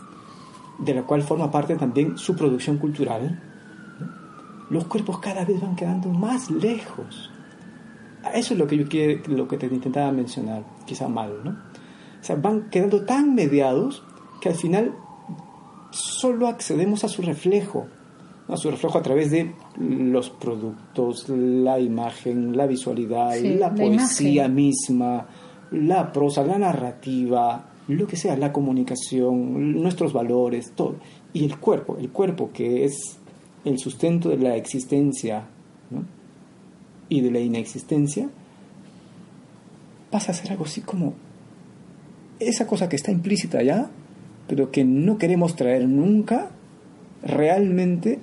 de 0.79 0.93
la 0.93 1.03
cual 1.03 1.21
forma 1.21 1.51
parte 1.51 1.75
también 1.75 2.17
su 2.17 2.35
producción 2.35 2.77
cultural, 2.77 3.39
los 4.69 4.85
cuerpos 4.85 5.19
cada 5.19 5.43
vez 5.45 5.61
van 5.61 5.75
quedando 5.75 6.09
más 6.09 6.49
lejos. 6.49 7.29
Eso 8.33 8.53
es 8.53 8.59
lo 8.59 8.67
que 8.67 8.77
yo 8.77 8.87
quiero, 8.87 9.21
lo 9.27 9.47
que 9.47 9.57
te 9.57 9.67
intentaba 9.67 10.11
mencionar, 10.11 10.63
quizá 10.85 11.07
mal, 11.07 11.33
¿no? 11.43 11.68
O 12.21 12.23
sea, 12.23 12.35
van 12.35 12.69
quedando 12.69 13.05
tan 13.05 13.33
mediados 13.33 14.03
que 14.41 14.49
al 14.49 14.55
final 14.55 14.93
solo 15.91 16.47
accedemos 16.47 17.03
a 17.03 17.07
su 17.07 17.21
reflejo, 17.21 17.87
a 18.47 18.57
su 18.57 18.69
reflejo 18.69 18.97
a 18.97 19.01
través 19.01 19.31
de 19.31 19.53
los 19.77 20.29
productos, 20.29 21.29
la 21.29 21.79
imagen, 21.79 22.55
la 22.55 22.67
visualidad, 22.67 23.37
la, 23.39 23.73
poesía 23.73 24.47
misma, 24.47 25.27
la 25.71 26.11
prosa, 26.11 26.43
la 26.43 26.57
narrativa, 26.57 27.69
lo 27.87 28.07
que 28.07 28.15
sea, 28.15 28.35
la 28.37 28.51
comunicación, 28.51 29.81
nuestros 29.81 30.13
valores, 30.13 30.73
todo. 30.75 30.95
Y 31.33 31.45
el 31.45 31.57
cuerpo, 31.57 31.97
el 31.97 32.09
cuerpo 32.09 32.51
que 32.51 32.85
es 32.85 33.17
el 33.65 33.77
sustento 33.77 34.29
de 34.29 34.37
la 34.37 34.55
existencia 34.55 35.47
y 37.07 37.21
de 37.21 37.31
la 37.31 37.39
inexistencia, 37.39 38.29
pasa 40.11 40.31
a 40.31 40.35
ser 40.35 40.51
algo 40.51 40.65
así 40.65 40.81
como 40.81 41.13
esa 42.39 42.67
cosa 42.67 42.89
que 42.89 42.95
está 42.95 43.11
implícita 43.11 43.59
allá, 43.59 43.89
pero 44.47 44.71
que 44.71 44.83
no 44.83 45.17
queremos 45.17 45.55
traer 45.55 45.87
nunca 45.87 46.49
realmente 47.23 48.19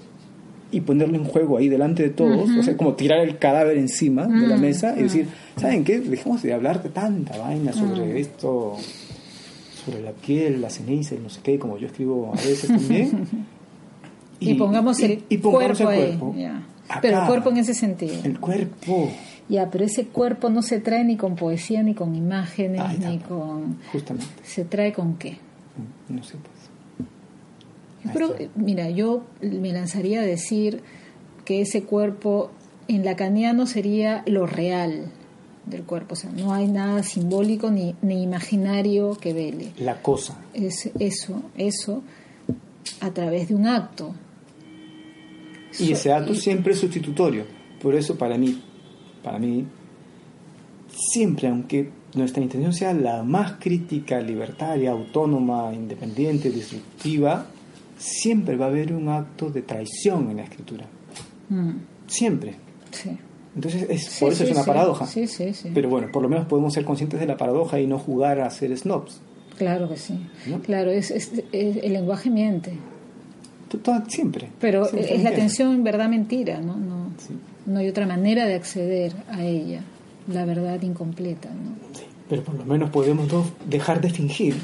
y 0.72 0.80
ponerlo 0.80 1.16
en 1.16 1.24
juego 1.24 1.58
ahí 1.58 1.68
delante 1.68 2.02
de 2.02 2.10
todos, 2.10 2.50
o 2.50 2.62
sea, 2.62 2.76
como 2.76 2.94
tirar 2.94 3.20
el 3.20 3.38
cadáver 3.38 3.78
encima 3.78 4.26
de 4.26 4.48
la 4.48 4.56
mesa 4.56 4.94
y 4.98 5.04
decir, 5.04 5.28
¿saben 5.56 5.84
qué? 5.84 6.00
Dejemos 6.00 6.42
de 6.42 6.52
hablar 6.52 6.82
de 6.82 6.88
tanta 6.88 7.38
vaina 7.38 7.72
sobre 7.72 8.18
esto, 8.18 8.76
sobre 9.84 10.02
la 10.02 10.10
piel, 10.10 10.60
la 10.60 10.68
ceniza 10.68 11.14
y 11.14 11.18
no 11.18 11.30
sé 11.30 11.40
qué, 11.42 11.58
como 11.58 11.78
yo 11.78 11.86
escribo 11.86 12.32
a 12.32 12.36
veces 12.36 12.66
también. 12.66 13.28
y, 14.40 14.54
pongamos 14.54 14.98
el 15.00 15.22
cuerpo, 15.40 15.88
ahí. 15.88 16.18
pero 17.00 17.20
el 17.20 17.26
cuerpo 17.26 17.50
en 17.50 17.58
ese 17.58 17.74
sentido. 17.74 18.16
El 18.24 18.40
cuerpo. 18.40 19.08
Ya, 19.48 19.70
pero 19.70 19.84
ese 19.84 20.06
cuerpo 20.06 20.50
no 20.50 20.62
se 20.62 20.80
trae 20.80 21.04
ni 21.04 21.16
con 21.16 21.36
poesía, 21.36 21.82
ni 21.82 21.94
con 21.94 22.14
imágenes, 22.14 22.98
ni 22.98 23.18
con... 23.18 23.78
Justamente. 23.92 24.32
¿Se 24.42 24.64
trae 24.64 24.92
con 24.92 25.16
qué? 25.16 25.38
No 26.08 26.22
sé, 26.22 26.36
pues. 26.36 28.12
Pero, 28.12 28.34
mira, 28.54 28.90
yo 28.90 29.24
me 29.40 29.72
lanzaría 29.72 30.20
a 30.20 30.24
decir 30.24 30.82
que 31.44 31.60
ese 31.60 31.84
cuerpo 31.84 32.50
en 32.88 33.04
lacaniano 33.04 33.66
sería 33.66 34.22
lo 34.26 34.46
real 34.46 35.12
del 35.66 35.82
cuerpo, 35.82 36.14
o 36.14 36.16
sea, 36.16 36.30
no 36.30 36.54
hay 36.54 36.68
nada 36.68 37.02
simbólico 37.02 37.70
ni, 37.70 37.96
ni 38.00 38.22
imaginario 38.22 39.16
que 39.20 39.32
vele. 39.32 39.72
La 39.78 40.00
cosa. 40.00 40.38
Es 40.54 40.90
eso, 40.98 41.42
eso 41.56 42.02
a 43.00 43.10
través 43.10 43.48
de 43.48 43.54
un 43.54 43.66
acto. 43.66 44.14
Y 45.78 45.92
ese 45.92 46.12
acto 46.12 46.34
siempre 46.34 46.72
es 46.72 46.78
sustitutorio. 46.78 47.44
Por 47.82 47.94
eso 47.94 48.16
para 48.16 48.38
mí, 48.38 48.62
para 49.26 49.40
mí, 49.40 49.66
siempre, 50.88 51.48
aunque 51.48 51.90
nuestra 52.14 52.40
intención 52.40 52.72
sea 52.72 52.94
la 52.94 53.24
más 53.24 53.54
crítica, 53.58 54.20
libertaria, 54.20 54.92
autónoma, 54.92 55.74
independiente, 55.74 56.48
disruptiva, 56.48 57.46
siempre 57.98 58.56
va 58.56 58.66
a 58.66 58.68
haber 58.68 58.92
un 58.92 59.08
acto 59.08 59.50
de 59.50 59.62
traición 59.62 60.30
en 60.30 60.36
la 60.36 60.44
escritura. 60.44 60.86
Mm. 61.48 61.70
Siempre. 62.06 62.54
Sí. 62.92 63.18
Entonces, 63.56 63.86
es, 63.90 64.16
por 64.20 64.30
eso 64.30 64.44
es 64.44 64.52
una 64.52 64.62
paradoja. 64.62 65.08
Sí, 65.08 65.26
sí, 65.26 65.52
sí. 65.52 65.72
Pero 65.74 65.88
bueno, 65.88 66.06
por 66.12 66.22
lo 66.22 66.28
menos 66.28 66.46
podemos 66.46 66.72
ser 66.72 66.84
conscientes 66.84 67.18
de 67.18 67.26
la 67.26 67.36
paradoja 67.36 67.80
y 67.80 67.88
no 67.88 67.98
jugar 67.98 68.38
a 68.40 68.48
ser 68.50 68.78
snobs. 68.78 69.20
Claro 69.58 69.88
que 69.88 69.96
sí. 69.96 70.24
Claro, 70.62 70.92
es, 70.92 71.10
el 71.50 71.92
lenguaje 71.92 72.30
miente. 72.30 72.74
Siempre. 74.08 74.50
Pero 74.60 74.88
es 74.90 75.22
la 75.22 75.32
tensión 75.32 75.74
en 75.74 75.84
verdad 75.84 76.08
mentira, 76.08 76.60
¿no? 76.60 76.76
No, 76.76 77.10
no 77.66 77.78
hay 77.78 77.88
otra 77.88 78.06
manera 78.06 78.46
de 78.46 78.54
acceder 78.54 79.12
a 79.30 79.42
ella, 79.42 79.80
la 80.28 80.44
verdad 80.44 80.80
incompleta, 80.82 81.48
¿no? 81.50 81.76
pero 82.28 82.42
por 82.42 82.54
lo 82.56 82.64
menos 82.64 82.90
podemos 82.90 83.28
dejar 83.68 84.00
de 84.00 84.10
fingir 84.10 84.56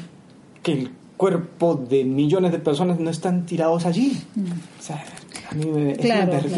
que 0.61 0.73
el 0.73 0.91
cuerpo 1.17 1.75
de 1.75 2.03
millones 2.03 2.51
de 2.51 2.59
personas 2.59 2.99
no 2.99 3.09
están 3.09 3.45
tirados 3.45 3.85
allí. 3.85 4.21
Mm. 4.35 4.43
O 4.79 4.81
sea, 4.81 5.03
a 5.49 5.55
mí 5.55 5.65
me, 5.65 5.95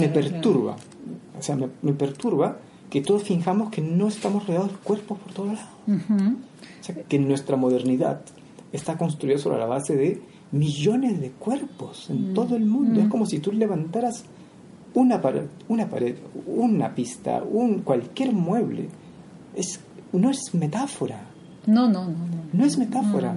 perturba. 0.09 0.75
O 1.37 1.41
sea, 1.41 1.55
me, 1.55 1.93
perturba 1.93 2.57
que 2.89 3.01
todos 3.01 3.23
fijamos 3.23 3.69
que 3.69 3.81
no 3.81 4.07
estamos 4.07 4.47
rodeados 4.47 4.71
de 4.71 4.77
cuerpos 4.77 5.19
por 5.19 5.33
todos 5.33 5.49
lados. 5.53 5.69
O 5.87 6.83
sea, 6.83 6.95
que 6.95 7.19
nuestra 7.19 7.55
modernidad 7.57 8.21
está 8.71 8.97
construida 8.97 9.37
sobre 9.37 9.59
la 9.59 9.65
base 9.65 9.95
de 9.95 10.21
millones 10.55 11.21
de 11.21 11.31
cuerpos 11.31 12.09
en 12.09 12.31
mm. 12.31 12.33
todo 12.33 12.55
el 12.55 12.65
mundo. 12.65 12.99
Es 12.99 13.07
mm. 13.07 13.09
como 13.09 13.25
si 13.25 13.39
tú 13.39 13.51
levantaras 13.51 14.23
una 14.93 15.21
pared, 15.21 15.45
una 15.67 15.89
pared, 15.89 16.15
una 16.47 16.93
pista, 16.93 17.43
un 17.43 17.81
cualquier 17.81 18.33
mueble. 18.33 18.87
Es, 19.55 19.79
no 20.13 20.29
es 20.29 20.53
metáfora. 20.53 21.21
No, 21.67 21.87
no, 21.87 22.05
no. 22.05 22.09
No, 22.09 22.43
no 22.53 22.65
es 22.65 22.77
metáfora 22.77 23.35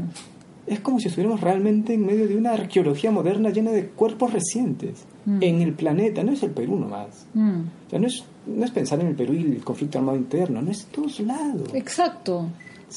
es 0.69 0.81
como 0.81 1.01
si 1.01 1.09
estuviéramos 1.09 1.41
realmente 1.41 1.95
en 1.95 2.05
medio 2.05 2.29
de 2.29 2.37
una 2.37 2.53
arqueología 2.53 3.11
moderna 3.11 3.51
llena 3.51 3.71
de 3.71 3.87
cuerpos 3.87 4.33
recientes 4.33 5.05
mm. 5.25 5.43
en 5.43 5.63
el 5.63 5.73
planeta. 5.73 6.23
No 6.23 6.33
es 6.33 6.43
el 6.43 6.51
Perú 6.51 6.79
nomás. 6.79 7.27
Mm. 7.35 7.61
O 7.87 7.91
sea, 7.91 7.99
no 7.99 8.07
es, 8.07 8.25
no 8.47 8.65
es 8.65 8.71
pensar 8.71 9.01
en 9.01 9.09
el 9.09 9.15
Perú 9.15 9.33
y 9.33 9.43
el 9.43 9.65
conflicto 9.65 9.99
armado 9.99 10.19
interno, 10.19 10.61
no 10.61 10.71
es 10.71 10.87
todos 10.87 11.21
lados. 11.21 11.71
Exacto. 11.75 12.49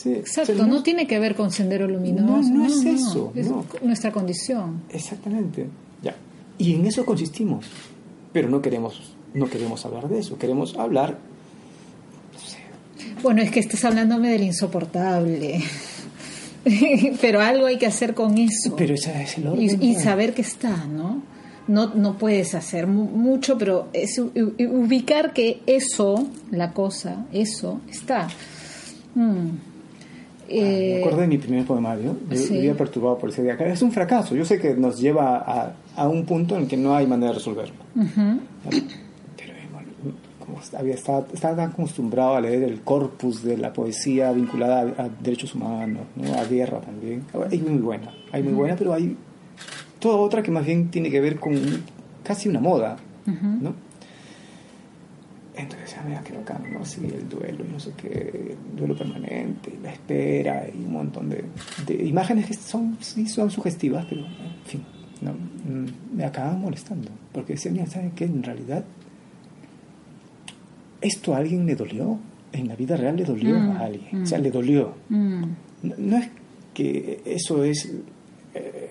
Exacto, 0.05 0.65
no, 0.65 0.83
tiene 0.83 1.05
que 1.05 1.19
ver 1.19 1.35
con 1.35 1.51
Sendero 1.51 1.87
Luminoso. 1.87 2.49
No, 2.49 2.59
no, 2.59 2.65
es 2.65 2.85
eso. 2.85 3.33
Es 3.35 3.47
nuestra 3.81 4.11
condición. 4.11 4.83
Exactamente. 4.89 5.67
Ya. 6.01 6.15
Y 6.57 6.75
en 6.75 6.85
eso 6.85 7.05
consistimos. 7.05 7.65
Pero 8.31 8.49
no 8.49 8.61
queremos, 8.61 9.13
no 9.33 9.49
queremos 9.49 9.85
hablar 9.85 10.07
de 10.07 10.19
eso. 10.19 10.37
Queremos 10.37 10.77
hablar. 10.77 11.17
Bueno, 13.21 13.41
es 13.41 13.51
que 13.51 13.59
estás 13.59 13.83
hablándome 13.83 14.29
del 14.29 14.43
insoportable. 14.43 15.61
pero 17.21 17.41
algo 17.41 17.65
hay 17.65 17.77
que 17.77 17.87
hacer 17.87 18.13
con 18.13 18.37
eso. 18.37 18.75
Pero 18.77 18.93
ese 18.93 19.21
es 19.21 19.37
el 19.37 19.47
orden. 19.47 19.83
Y, 19.83 19.95
saber 19.95 20.33
que 20.33 20.41
está, 20.41 20.85
¿no? 20.85 21.21
No, 21.67 21.93
no 21.93 22.17
puedes 22.17 22.55
hacer 22.55 22.87
mucho, 22.87 23.57
pero 23.57 23.89
es 23.93 24.19
ubicar 24.19 25.33
que 25.33 25.61
eso, 25.65 26.27
la 26.49 26.73
cosa, 26.73 27.25
eso, 27.31 27.81
está. 27.89 28.29
Mm. 29.15 29.70
Ah, 30.51 30.63
me 30.63 30.91
eh, 30.91 30.99
acuerdo 30.99 31.21
de 31.21 31.27
mi 31.27 31.37
primer 31.37 31.65
poemario, 31.65 32.17
yo 32.29 32.37
sí. 32.37 32.53
vivía 32.53 32.75
perturbado 32.75 33.17
por 33.17 33.29
ese 33.29 33.43
día. 33.43 33.53
Es 33.53 33.81
un 33.81 33.91
fracaso, 33.91 34.35
yo 34.35 34.45
sé 34.45 34.59
que 34.59 34.73
nos 34.75 34.99
lleva 34.99 35.37
a, 35.37 35.73
a 35.95 36.07
un 36.07 36.25
punto 36.25 36.57
en 36.57 36.67
que 36.67 36.77
no 36.77 36.95
hay 36.95 37.07
manera 37.07 37.31
de 37.31 37.35
resolverlo 37.35 37.75
había 40.77 40.95
estado, 40.95 41.27
estaba 41.33 41.55
tan 41.55 41.69
acostumbrado 41.71 42.35
a 42.35 42.41
leer 42.41 42.63
el 42.63 42.81
corpus 42.81 43.43
de 43.43 43.57
la 43.57 43.73
poesía 43.73 44.31
vinculada 44.31 44.93
a, 44.97 45.09
derechos 45.09 45.55
humanos, 45.55 46.03
a 46.37 46.43
guerra 46.45 46.81
también. 46.81 47.23
Hay 47.49 47.59
muy 47.59 47.79
buena, 47.79 48.11
hay 48.31 48.43
muy 48.43 48.53
buena, 48.53 48.75
pero 48.75 48.93
hay 48.93 49.17
toda 49.99 50.17
otra 50.17 50.43
que 50.43 50.51
más 50.51 50.65
bien 50.65 50.89
tiene 50.89 51.09
que 51.09 51.21
ver 51.21 51.39
con 51.39 51.53
casi 52.23 52.49
una 52.49 52.59
moda, 52.59 52.97
¿no? 53.25 53.73
Ya 56.01 56.07
mira, 56.07 56.21
que 56.23 56.33
bacán, 56.33 56.63
¿no? 56.73 56.83
Sí, 56.85 57.01
el 57.05 57.27
duelo, 57.27 57.63
no 57.71 57.79
sé 57.79 57.91
qué, 57.95 58.57
el 58.71 58.75
duelo 58.77 58.95
permanente, 58.95 59.77
la 59.83 59.91
espera 59.91 60.67
y 60.67 60.83
un 60.83 60.93
montón 60.93 61.29
de, 61.29 61.43
imágenes 62.05 62.47
que 62.47 62.53
son, 62.53 62.97
sí, 63.01 63.27
son 63.27 63.51
sugestivas, 63.51 64.05
pero, 64.07 64.21
en 64.21 64.65
fin, 64.65 64.83
no, 65.21 65.33
mm, 65.33 66.15
me 66.17 66.25
acaban 66.25 66.59
molestando. 66.59 67.09
Porque 67.31 67.53
decía, 67.53 67.71
mira, 67.71 67.85
¿saben 67.87 68.11
qué? 68.11 68.25
En 68.25 68.43
realidad, 68.43 68.83
esto 71.01 71.35
a 71.35 71.37
alguien 71.37 71.65
le 71.65 71.75
dolió, 71.75 72.17
en 72.53 72.67
la 72.67 72.75
vida 72.75 72.97
real 72.97 73.15
le 73.15 73.23
dolió 73.23 73.59
mm, 73.59 73.71
a 73.71 73.79
alguien, 73.79 74.23
o 74.23 74.25
sea, 74.25 74.39
mm. 74.39 74.41
le 74.41 74.51
dolió. 74.51 74.93
Mm. 75.09 75.43
No, 75.97 76.17
es 76.17 76.29
que 76.73 77.21
eso 77.25 77.63
es 77.63 77.91
eh, 78.53 78.90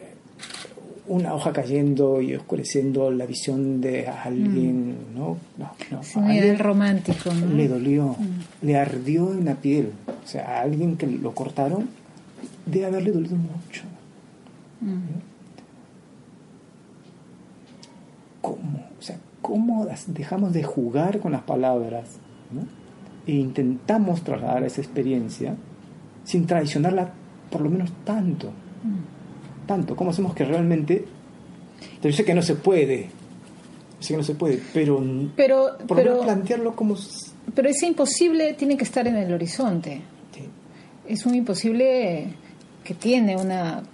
una 1.11 1.35
hoja 1.35 1.53
cayendo 1.53 2.20
y 2.20 2.37
oscureciendo 2.37 3.11
la 3.11 3.27
visión 3.27 3.81
de 3.81 4.07
alguien, 4.07 4.94
¿no? 5.12 5.38
No, 5.59 5.73
no. 5.90 6.01
Es 6.01 6.14
un 6.14 6.59
romántico, 6.59 7.35
¿no? 7.35 7.53
Le 7.53 7.66
dolió, 7.66 8.16
le 8.62 8.79
ardió 8.79 9.33
en 9.33 9.44
la 9.44 9.57
piel. 9.57 9.90
O 10.07 10.27
sea, 10.27 10.59
a 10.59 10.61
alguien 10.61 10.96
que 10.96 11.09
lo 11.09 11.35
cortaron 11.35 11.88
debe 12.64 12.87
haberle 12.87 13.11
dolido 13.11 13.35
mucho. 13.35 13.83
¿Cómo? 18.40 18.87
O 18.96 19.03
sea, 19.03 19.18
cómo 19.42 19.88
dejamos 20.07 20.53
de 20.53 20.62
jugar 20.62 21.18
con 21.18 21.33
las 21.33 21.42
palabras 21.42 22.18
e 23.27 23.33
intentamos 23.33 24.23
trasladar 24.23 24.62
esa 24.62 24.81
experiencia 24.81 25.57
sin 26.23 26.46
traicionarla 26.46 27.11
por 27.51 27.62
lo 27.62 27.68
menos 27.68 27.90
tanto. 28.05 28.53
Tanto. 29.70 29.94
¿Cómo 29.94 30.11
hacemos 30.11 30.35
que 30.35 30.44
realmente... 30.44 31.04
Yo 32.02 32.12
sé 32.12 32.24
que 32.24 32.35
no 32.35 32.42
se 32.42 32.56
puede, 32.56 33.09
sé 34.00 34.14
que 34.14 34.16
no 34.16 34.24
se 34.24 34.35
puede, 34.35 34.61
pero, 34.74 35.00
pero, 35.37 35.78
por 35.87 35.96
pero 35.96 36.20
plantearlo 36.22 36.74
como 36.74 36.96
pero 37.54 37.68
ese 37.68 37.87
imposible 37.87 38.54
tiene 38.54 38.76
que 38.76 38.83
estar 38.83 39.06
en 39.06 39.16
el 39.16 39.33
horizonte. 39.33 40.02
Es 41.06 41.24
un 41.24 41.37
imposible 41.37 42.35
que 42.83 42.94
tiene 42.94 43.37
una, 43.37 43.85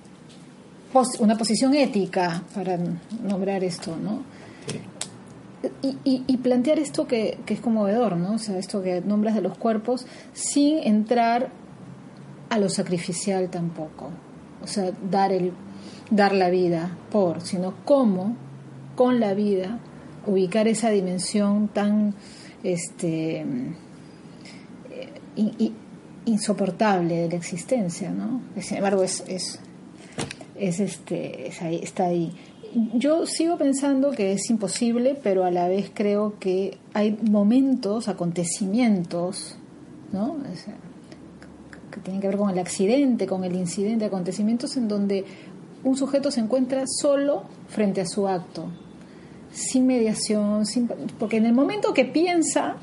una 1.19 1.37
posición 1.37 1.75
ética 1.75 2.43
para 2.55 2.79
nombrar 3.23 3.63
esto, 3.63 3.97
¿no? 3.97 4.23
Y, 5.83 6.23
y, 6.27 6.37
plantear 6.39 6.79
esto 6.79 7.07
que, 7.07 7.39
que, 7.45 7.53
es 7.53 7.61
conmovedor, 7.61 8.17
¿no? 8.17 8.35
O 8.35 8.39
sea, 8.39 8.57
esto 8.57 8.83
que 8.83 9.03
nombras 9.03 9.35
de 9.35 9.43
los 9.43 9.59
cuerpos, 9.59 10.07
sin 10.33 10.79
entrar 10.79 11.51
a 12.49 12.59
lo 12.59 12.71
sacrificial 12.71 13.51
tampoco. 13.51 14.11
O 14.63 14.67
sea, 14.67 14.93
dar, 15.11 15.33
el, 15.33 15.53
dar 16.11 16.33
la 16.35 16.51
vida 16.51 16.97
por, 17.11 17.41
sino 17.41 17.75
cómo, 17.85 18.37
con 18.95 19.21
la 19.21 19.35
vida, 19.35 19.79
ubicar 20.27 20.69
esa 20.69 20.91
dimensión 20.91 21.69
tan 21.69 22.15
este, 22.63 23.45
eh, 24.91 25.73
insoportable 26.25 27.17
de 27.23 27.29
la 27.29 27.37
existencia, 27.37 28.11
¿no? 28.11 28.41
Sin 28.61 28.79
embargo, 28.79 29.03
es, 29.03 29.25
es, 29.29 29.61
es 30.57 30.81
este, 30.81 31.51
ahí, 31.61 31.81
está 31.83 32.07
ahí. 32.07 32.33
Yo 32.95 33.27
sigo 33.27 33.57
pensando 33.57 34.11
que 34.11 34.33
es 34.33 34.51
imposible, 34.51 35.19
pero 35.23 35.45
a 35.45 35.51
la 35.51 35.69
vez 35.69 35.91
creo 35.95 36.39
que 36.39 36.79
hay 36.93 37.19
momentos, 37.23 38.09
acontecimientos, 38.09 39.57
¿no? 40.13 40.37
que 41.91 42.01
tienen 42.01 42.21
que 42.21 42.29
ver 42.29 42.37
con 42.37 42.51
el 42.51 42.59
accidente, 42.59 43.27
con 43.27 43.45
el 43.45 43.55
incidente, 43.55 44.05
acontecimientos 44.05 44.77
en 44.77 44.89
donde 44.89 45.25
un 45.87 45.97
sujeto 45.97 46.33
se 46.33 46.41
encuentra 46.41 46.83
solo 46.85 47.45
frente 47.69 48.01
a 48.01 48.07
su 48.07 48.27
acto, 48.27 48.67
sin 49.53 49.87
mediación, 49.87 50.67
sin, 50.67 50.89
porque 51.17 51.37
en 51.37 51.47
el 51.47 51.53
momento 51.53 51.95
que 51.95 52.05
piensa, 52.05 52.75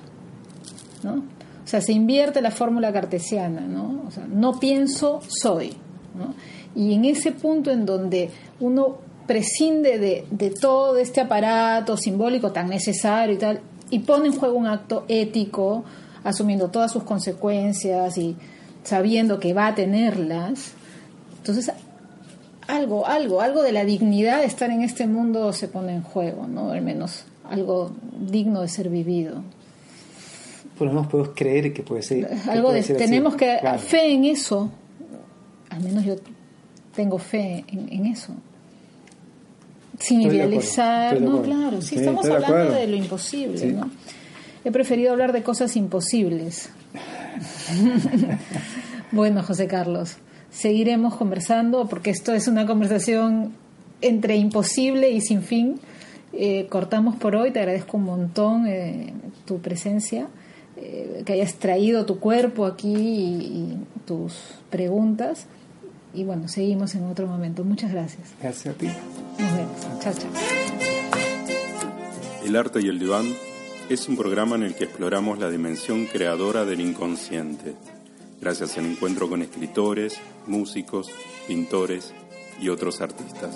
¿no? 1.04 1.16
O 1.16 1.68
sea, 1.68 1.82
se 1.82 1.92
invierte 1.92 2.42
la 2.42 2.50
fórmula 2.50 2.94
cartesiana, 2.94 3.60
¿no? 3.60 4.04
O 4.08 4.12
sea, 4.12 4.26
no 4.26 4.58
pienso, 4.58 5.20
soy, 5.28 5.74
¿no? 6.16 6.34
Y 6.76 6.94
en 6.94 7.04
ese 7.04 7.34
punto 7.34 7.72
en 7.72 7.86
donde 7.86 8.30
uno 8.62 9.00
prescinde 9.28 10.00
de, 10.00 10.26
de 10.32 10.50
todo 10.52 10.98
este 10.98 11.20
aparato 11.20 11.98
simbólico 11.98 12.54
tan 12.54 12.70
necesario 12.70 13.36
y 13.36 13.38
tal, 13.38 13.60
y 13.90 14.00
pone 14.00 14.28
en 14.28 14.36
juego 14.36 14.58
un 14.58 14.68
acto 14.68 15.04
ético, 15.10 15.84
asumiendo 16.24 16.70
todas 16.70 16.94
sus 16.94 17.04
consecuencias 17.04 18.18
y 18.18 18.38
sabiendo 18.84 19.42
que 19.42 19.54
va 19.54 19.68
a 19.68 19.76
tenerlas, 19.76 20.72
entonces 21.40 21.70
algo, 22.68 23.08
algo, 23.08 23.42
algo 23.42 23.62
de 23.62 23.72
la 23.72 23.86
dignidad 23.86 24.40
de 24.40 24.46
estar 24.46 24.70
en 24.70 24.82
este 24.82 25.08
mundo 25.08 25.54
se 25.54 25.68
pone 25.68 25.94
en 25.94 26.02
juego, 26.02 26.48
¿no? 26.48 26.72
Al 26.72 26.82
menos 26.82 27.26
algo 27.50 27.92
digno 28.20 28.62
de 28.62 28.68
ser 28.68 28.90
vivido. 28.90 29.44
Por 30.78 30.88
lo 30.88 30.94
menos 30.94 31.08
podemos 31.08 31.34
creer 31.36 31.74
que 31.74 31.84
puede 31.84 32.02
ser. 32.02 32.30
algo 32.50 32.72
de, 32.72 32.82
tenemos 32.82 33.36
que 33.36 33.60
fe 33.80 34.14
en 34.14 34.26
eso. 34.26 34.72
Al 35.70 35.82
menos 35.82 36.04
yo 36.04 36.16
tengo 36.96 37.18
fe 37.18 37.66
en, 37.68 38.06
eso. 38.06 38.34
Sin 40.00 40.22
idealizar, 40.22 41.22
no, 41.22 41.42
claro, 41.42 41.82
sí, 41.82 41.96
estamos 41.96 42.26
hablando 42.26 42.74
de, 42.74 42.88
lo 42.88 42.96
imposible, 42.96 43.66
¿no? 43.68 43.90
He 44.66 44.72
preferido 44.72 45.12
hablar 45.12 45.34
de 45.34 45.44
cosas 45.44 45.76
imposibles. 45.76 46.70
bueno, 49.12 49.44
José 49.44 49.68
Carlos 49.68 50.18
seguiremos 50.54 51.16
conversando 51.16 51.88
porque 51.88 52.12
esto 52.12 52.34
es 52.34 52.48
una 52.48 52.66
conversación 52.66 53.54
entre 54.02 54.36
imposible 54.36 55.10
y 55.10 55.22
sin 55.22 55.42
fin. 55.42 55.80
Eh, 56.32 56.68
cortamos 56.70 57.16
por 57.16 57.36
hoy, 57.36 57.52
te 57.52 57.60
agradezco 57.60 57.98
un 57.98 58.06
montón 58.06 58.68
eh, 58.68 59.14
tu 59.46 59.60
presencia, 59.60 60.28
eh, 60.78 61.24
que 61.26 61.34
hayas 61.34 61.56
traído 61.56 62.06
tu 62.06 62.20
cuerpo 62.20 62.66
aquí 62.66 62.94
y, 62.96 63.78
tus 64.06 64.34
preguntas. 64.70 65.48
Y 66.14 66.26
bueno, 66.26 66.50
seguimos 66.50 66.94
en 66.96 67.06
otro 67.06 67.26
momento. 67.26 67.64
Muchas 67.64 67.92
gracias. 67.92 68.34
Gracias 68.42 68.76
a 68.76 68.78
ti. 68.78 68.88
Nos 68.88 69.56
vemos. 69.56 70.02
Chao, 70.02 70.14
chao. 70.14 70.30
El 72.46 72.56
arte 72.58 72.82
y 72.82 72.90
el 72.90 73.00
diván 73.00 73.26
es 73.90 74.10
un 74.10 74.18
programa 74.18 74.58
en 74.58 74.64
el 74.64 74.76
que 74.76 74.84
exploramos 74.84 75.40
la 75.40 75.50
dimensión 75.50 76.06
creadora 76.06 76.66
del 76.66 76.82
inconsciente 76.82 77.76
gracias 78.44 78.78
al 78.78 78.86
encuentro 78.86 79.30
con 79.30 79.42
escritores, 79.42 80.20
músicos, 80.48 81.10
pintores 81.48 82.14
y 82.60 82.68
otros 82.68 83.00
artistas. 83.00 83.56